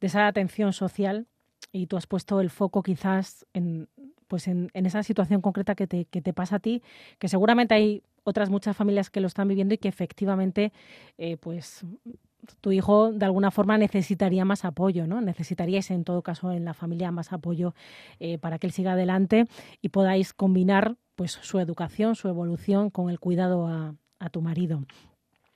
de, 0.00 0.06
esa 0.06 0.26
atención 0.26 0.72
social 0.72 1.26
y 1.72 1.86
tú 1.86 1.96
has 1.96 2.06
puesto 2.06 2.40
el 2.40 2.50
foco 2.50 2.82
quizás 2.82 3.46
en, 3.54 3.88
pues 4.34 4.48
en, 4.48 4.68
esa 4.74 5.04
situación 5.04 5.40
concreta 5.40 5.76
que 5.76 5.86
te, 5.86 6.06
que 6.06 6.20
te 6.20 6.32
pasa 6.32 6.56
a 6.56 6.58
ti, 6.58 6.82
que 7.20 7.28
seguramente 7.28 7.72
hay 7.72 8.02
otras 8.24 8.50
muchas 8.50 8.76
familias 8.76 9.08
que 9.08 9.20
lo 9.20 9.28
están 9.28 9.46
viviendo 9.46 9.74
y 9.74 9.78
que 9.78 9.86
efectivamente 9.86 10.72
eh, 11.18 11.36
pues 11.36 11.86
tu 12.60 12.72
hijo 12.72 13.12
de 13.12 13.24
alguna 13.24 13.52
forma 13.52 13.78
necesitaría 13.78 14.44
más 14.44 14.64
apoyo, 14.64 15.06
¿no? 15.06 15.20
Necesitaríais 15.20 15.92
en 15.92 16.02
todo 16.02 16.22
caso 16.22 16.50
en 16.50 16.64
la 16.64 16.74
familia 16.74 17.12
más 17.12 17.32
apoyo 17.32 17.74
eh, 18.18 18.38
para 18.38 18.58
que 18.58 18.66
él 18.66 18.72
siga 18.72 18.94
adelante 18.94 19.44
y 19.80 19.90
podáis 19.90 20.34
combinar 20.34 20.96
pues 21.14 21.30
su 21.30 21.60
educación, 21.60 22.16
su 22.16 22.28
evolución 22.28 22.90
con 22.90 23.10
el 23.10 23.20
cuidado 23.20 23.68
a, 23.68 23.94
tu 24.32 24.40
marido. 24.40 24.80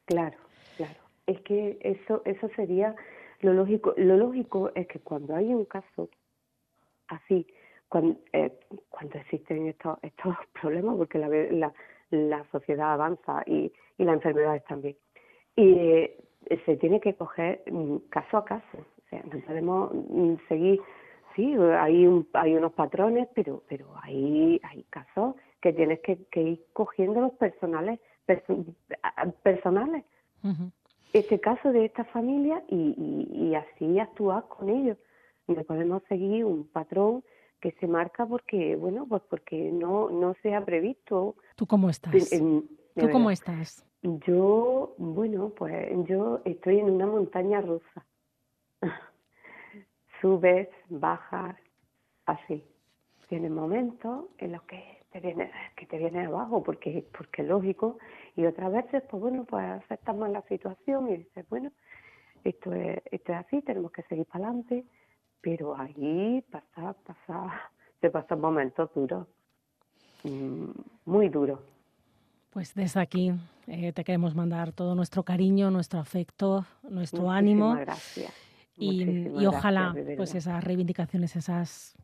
Claro, 0.04 0.36
claro. 0.76 1.00
Es 1.26 1.40
que 1.40 1.78
eso, 1.80 2.22
eso 2.24 2.48
sería 2.54 2.94
lo 3.40 3.54
lógico. 3.54 3.92
Lo 3.96 4.16
lógico 4.16 4.70
es 4.76 4.86
que 4.86 5.00
cuando 5.00 5.34
hay 5.34 5.52
un 5.52 5.64
caso 5.64 6.10
así, 7.08 7.46
cuando, 7.88 8.18
eh, 8.33 8.53
cuando 8.88 9.18
existen 9.18 9.66
estos, 9.66 9.98
estos 10.03 10.35
problemas, 10.61 10.96
porque 10.96 11.18
la, 11.18 11.29
la, 11.29 11.72
la 12.11 12.44
sociedad 12.51 12.92
avanza 12.92 13.42
y, 13.46 13.72
y 13.96 14.05
las 14.05 14.14
enfermedades 14.14 14.64
también. 14.64 14.96
Y 15.57 16.11
se 16.64 16.77
tiene 16.77 17.01
que 17.01 17.14
coger 17.14 17.62
mm, 17.70 17.96
caso 18.09 18.38
a 18.38 18.44
caso. 18.44 18.79
O 18.79 19.09
sea, 19.11 19.22
no 19.33 19.40
podemos 19.40 19.90
mm, 19.92 20.35
seguir, 20.48 20.81
sí, 21.35 21.55
hay, 21.55 22.07
un, 22.07 22.29
hay 22.35 22.55
unos 22.55 22.72
patrones, 22.72 23.29
pero, 23.35 23.62
pero 23.68 23.87
hay, 24.03 24.61
hay 24.62 24.85
casos 24.85 25.35
que 25.61 25.72
tienes 25.72 26.01
que, 26.01 26.18
ir 26.40 26.64
cogiendo 26.72 27.20
los 27.20 27.33
personales, 27.33 27.98
personales. 29.42 30.05
Este 31.12 31.40
caso 31.40 31.72
de 31.72 31.87
esta 31.87 32.05
familia 32.05 32.62
y, 32.68 33.27
y, 33.33 33.55
así 33.55 33.98
actuar 33.98 34.44
con 34.48 34.68
ellos. 34.68 34.98
No 35.46 35.62
podemos 35.64 36.03
seguir 36.09 36.44
un 36.44 36.68
patrón 36.68 37.24
que 37.60 37.72
se 37.72 37.86
marca 37.86 38.26
porque, 38.26 38.76
bueno, 38.76 39.06
pues 39.08 39.22
porque 39.28 39.70
no, 39.72 40.10
no 40.10 40.34
se 40.42 40.54
ha 40.54 40.64
previsto. 40.64 41.36
¿Tú 41.56 41.66
cómo 41.66 41.90
estás? 41.90 42.30
¿Tú 42.30 43.10
cómo 43.10 43.30
estás? 43.30 43.84
Yo, 44.02 44.94
bueno, 44.98 45.50
pues 45.56 45.88
yo 46.06 46.40
estoy 46.44 46.78
en 46.78 46.90
una 46.90 47.06
montaña 47.06 47.60
rusa. 47.60 48.06
Subes, 50.20 50.68
bajas, 50.88 51.56
así. 52.26 52.64
Tienes 53.28 53.50
momentos 53.50 54.26
en 54.38 54.52
los 54.52 54.62
que 54.62 54.98
te 55.10 55.20
viene, 55.20 55.50
que 55.76 55.86
te 55.86 55.98
viene 55.98 56.26
abajo 56.26 56.62
porque, 56.62 57.04
porque 57.16 57.42
es 57.42 57.48
lógico, 57.48 57.98
y 58.36 58.46
otras 58.46 58.72
veces, 58.72 59.02
pues 59.10 59.20
bueno, 59.20 59.44
pues 59.44 59.64
aceptas 59.64 60.16
más 60.16 60.30
la 60.30 60.42
situación 60.42 61.08
y 61.08 61.18
dices, 61.18 61.46
bueno, 61.48 61.70
esto 62.44 62.72
es, 62.72 63.02
esto 63.10 63.32
es 63.32 63.38
así, 63.38 63.62
tenemos 63.62 63.92
que 63.92 64.02
seguir 64.04 64.26
para 64.26 64.46
adelante, 64.46 64.84
pero 65.40 65.77
ahí 65.77 66.44
pasa, 66.51 66.94
pasa, 67.05 67.70
te 68.01 68.11
pasan 68.11 68.40
momentos 68.40 68.90
duros, 68.94 69.27
mm, 70.24 70.70
muy 71.07 71.29
duros. 71.29 71.61
Pues 72.51 72.74
desde 72.74 73.01
aquí 73.01 73.33
eh, 73.66 73.92
te 73.92 74.05
queremos 74.05 74.35
mandar 74.35 74.72
todo 74.72 74.94
nuestro 74.94 75.22
cariño, 75.22 75.70
nuestro 75.70 76.01
afecto, 76.01 76.64
nuestro 76.83 77.31
ánimo. 77.31 77.74
Gracias. 77.74 78.33
Y, 78.77 79.03
y 79.38 79.46
ojalá 79.46 79.94
pues 80.16 80.35
esas 80.35 80.62
reivindicaciones, 80.62 81.35
esas 81.37 81.96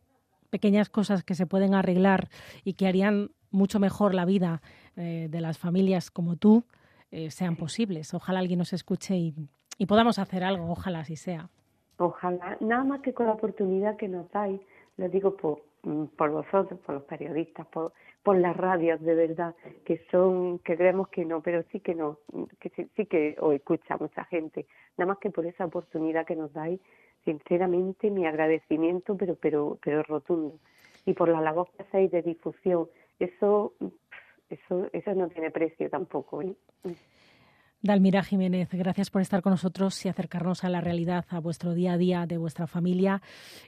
pequeñas 0.51 0.89
cosas 0.89 1.25
que 1.25 1.35
se 1.35 1.47
pueden 1.47 1.75
arreglar 1.75 2.29
y 2.65 2.75
que 2.75 2.87
harían 2.87 3.31
mucho 3.51 3.81
mejor 3.81 4.15
la 4.15 4.25
vida 4.25 4.61
eh, 4.97 5.29
de 5.31 5.41
las 5.41 5.59
familias 5.59 6.11
como 6.11 6.37
tú 6.37 6.65
eh, 7.11 7.31
sean 7.31 7.57
posibles. 7.57 8.13
Ojalá 8.15 8.41
alguien 8.41 8.59
nos 8.59 8.73
escuche 8.73 9.17
y, 9.17 9.35
y, 9.79 9.87
podamos 9.87 10.19
hacer 10.19 10.45
algo, 10.45 10.71
ojalá 10.71 11.01
así 11.01 11.17
sea. 11.17 11.49
Ojalá, 11.99 12.57
nada 12.61 12.85
más 12.85 13.01
que 13.01 13.13
con 13.15 13.27
la 13.27 13.33
oportunidad 13.33 13.97
que 13.97 14.09
nos 14.09 14.31
dais, 14.33 14.61
lo 14.97 15.09
digo 15.09 15.37
por, 15.37 15.63
mm, 15.83 16.07
por 16.17 16.31
vosotros, 16.31 16.81
por 16.81 16.97
los 16.97 17.05
periodistas, 17.05 17.67
por, 17.69 17.93
por 18.23 18.37
las 18.37 18.57
radios 18.57 19.01
de 19.01 19.15
verdad, 19.15 19.55
que 19.85 20.05
son, 20.11 20.59
que 20.61 20.77
creemos 20.77 21.09
que 21.09 21.25
no, 21.25 21.41
pero 21.41 21.63
sí 21.71 21.81
que 21.81 21.95
no, 21.95 22.19
que 22.59 22.71
sí, 22.97 23.07
que 23.07 23.37
os 23.39 23.55
escucha 23.55 23.97
mucha 23.97 24.25
gente. 24.25 24.67
Nada 24.97 25.11
más 25.11 25.19
que 25.19 25.31
por 25.31 25.47
esa 25.47 25.67
oportunidad 25.67 26.27
que 26.27 26.35
nos 26.35 26.53
dais, 26.53 26.81
sinceramente 27.25 28.11
mi 28.11 28.27
agradecimiento, 28.27 29.17
pero, 29.17 29.37
pero, 29.37 29.79
pero 29.83 30.03
rotundo. 30.03 30.59
Y 31.07 31.13
por 31.13 31.29
la 31.29 31.41
labor 31.41 31.69
que 31.77 31.83
hacéis 31.83 32.11
de 32.11 32.23
difusión, 32.23 32.89
eso, 33.19 33.75
eso, 34.51 34.89
eso 34.93 35.15
no 35.15 35.29
tiene 35.29 35.51
precio 35.51 35.89
tampoco. 35.91 36.43
¿eh? 36.43 36.55
Dalmira 37.85 38.23
Jiménez, 38.23 38.71
gracias 38.73 39.11
por 39.11 39.21
estar 39.21 39.43
con 39.43 39.51
nosotros 39.51 40.07
y 40.07 40.09
acercarnos 40.09 40.65
a 40.65 40.71
la 40.71 40.81
realidad, 40.81 41.27
a 41.29 41.39
vuestro 41.39 41.75
día 41.75 41.93
a 41.93 41.99
día 41.99 42.25
de 42.25 42.39
vuestra 42.39 42.67
familia 42.67 43.21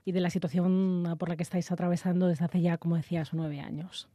y 0.07 0.13
de 0.13 0.21
la 0.21 0.31
situación 0.31 1.05
por 1.19 1.29
la 1.29 1.37
que 1.37 1.43
estáis 1.43 1.71
atravesando 1.71 2.27
desde 2.27 2.47
hace 2.47 2.63
ya, 2.63 2.79
como 2.79 2.97
decías, 2.97 3.35
nueve 3.35 3.61
años. 3.61 4.09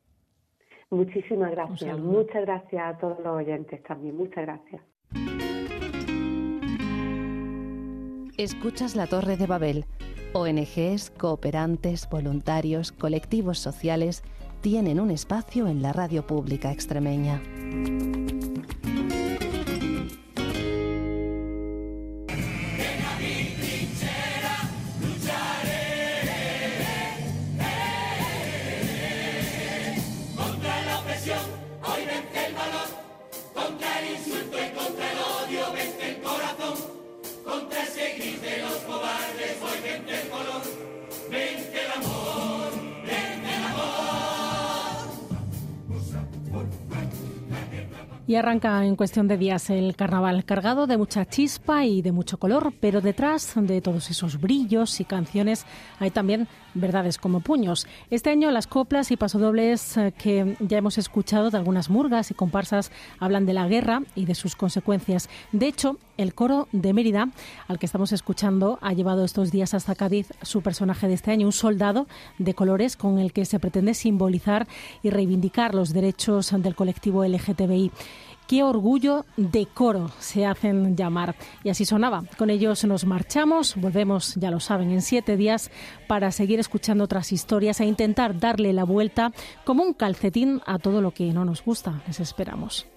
Muchísimas 0.90 1.52
gracias. 1.52 2.00
Muchas 2.00 2.42
gracias 2.42 2.82
a 2.84 2.98
todos 2.98 3.20
los 3.20 3.28
oyentes 3.28 3.84
también. 3.84 4.18
Muchas 4.18 4.44
gracias. 4.44 4.82
Escuchas 8.38 8.96
la 8.96 9.06
Torre 9.06 9.38
de 9.38 9.46
Babel. 9.46 9.86
ONGs, 10.34 11.12
cooperantes, 11.12 12.10
voluntarios, 12.10 12.92
colectivos 12.92 13.60
sociales 13.60 14.24
tienen 14.62 15.00
un 15.00 15.12
espacio 15.12 15.68
en 15.68 15.84
la 15.84 15.94
radio 15.94 16.26
pública 16.26 16.72
extremeña. 16.72 17.40
Arranca 48.42 48.84
en 48.86 48.96
cuestión 48.96 49.28
de 49.28 49.38
días 49.38 49.70
el 49.70 49.96
carnaval, 49.96 50.46
cargado 50.46 50.88
de 50.88 50.98
mucha 50.98 51.26
chispa 51.26 51.86
y 51.86 52.02
de 52.02 52.12
mucho 52.12 52.38
color, 52.38 52.74
pero 52.80 53.00
detrás 53.00 53.54
de 53.56 53.82
todos 53.82 54.10
esos 54.10 54.42
brillos 54.42 55.00
y 55.00 55.06
canciones 55.06 55.66
hay 56.00 56.10
también 56.10 56.48
verdades 56.74 57.18
como 57.18 57.40
puños. 57.42 57.88
Este 58.10 58.30
año 58.30 58.52
las 58.52 58.68
coplas 58.68 59.12
y 59.12 59.18
pasodobles 59.18 59.98
eh, 59.98 60.14
que 60.18 60.56
ya 60.60 60.78
hemos 60.78 60.98
escuchado 60.98 61.50
de 61.50 61.58
algunas 61.58 61.90
murgas 61.90 62.32
y 62.32 62.34
comparsas 62.34 62.92
hablan 63.20 63.46
de 63.46 63.54
la 63.54 63.68
guerra 63.68 64.04
y 64.16 64.26
de 64.26 64.36
sus 64.36 64.56
consecuencias. 64.56 65.30
De 65.52 65.68
hecho, 65.68 65.98
el 66.18 66.34
coro 66.34 66.68
de 66.72 66.94
Mérida, 66.94 67.30
al 67.68 67.80
que 67.80 67.86
estamos 67.86 68.12
escuchando, 68.12 68.78
ha 68.82 68.94
llevado 68.94 69.26
estos 69.26 69.52
días 69.52 69.74
hasta 69.74 69.96
Cádiz 69.96 70.34
su 70.42 70.62
personaje 70.62 71.08
de 71.08 71.14
este 71.14 71.32
año, 71.32 71.48
un 71.48 71.52
soldado 71.52 72.08
de 72.38 72.54
colores 72.54 72.96
con 72.96 73.20
el 73.20 73.34
que 73.34 73.46
se 73.46 73.60
pretende 73.60 73.94
simbolizar 73.94 74.68
y 75.04 75.10
reivindicar 75.10 75.74
los 75.74 75.94
derechos 75.94 76.52
del 76.52 76.76
colectivo 76.76 77.26
LGTBI. 77.26 77.92
Qué 78.52 78.64
orgullo 78.64 79.26
de 79.38 79.66
coro 79.66 80.12
se 80.20 80.46
hacen 80.46 80.98
llamar. 80.98 81.38
Y 81.64 81.70
así 81.70 81.86
sonaba. 81.86 82.26
Con 82.38 82.50
ellos 82.50 82.84
nos 82.84 83.06
marchamos. 83.06 83.78
Volvemos, 83.78 84.36
ya 84.36 84.52
lo 84.52 84.60
saben, 84.60 84.92
en 84.92 85.02
siete 85.02 85.38
días 85.38 85.72
para 86.06 86.34
seguir 86.34 86.60
escuchando 86.60 87.06
otras 87.06 87.32
historias 87.32 87.80
e 87.80 87.86
intentar 87.86 88.38
darle 88.38 88.74
la 88.74 88.84
vuelta 88.84 89.32
como 89.64 89.84
un 89.84 89.94
calcetín 89.94 90.62
a 90.66 90.80
todo 90.80 91.02
lo 91.02 91.12
que 91.12 91.32
no 91.32 91.46
nos 91.46 91.64
gusta. 91.64 92.02
Les 92.08 92.20
esperamos. 92.20 92.88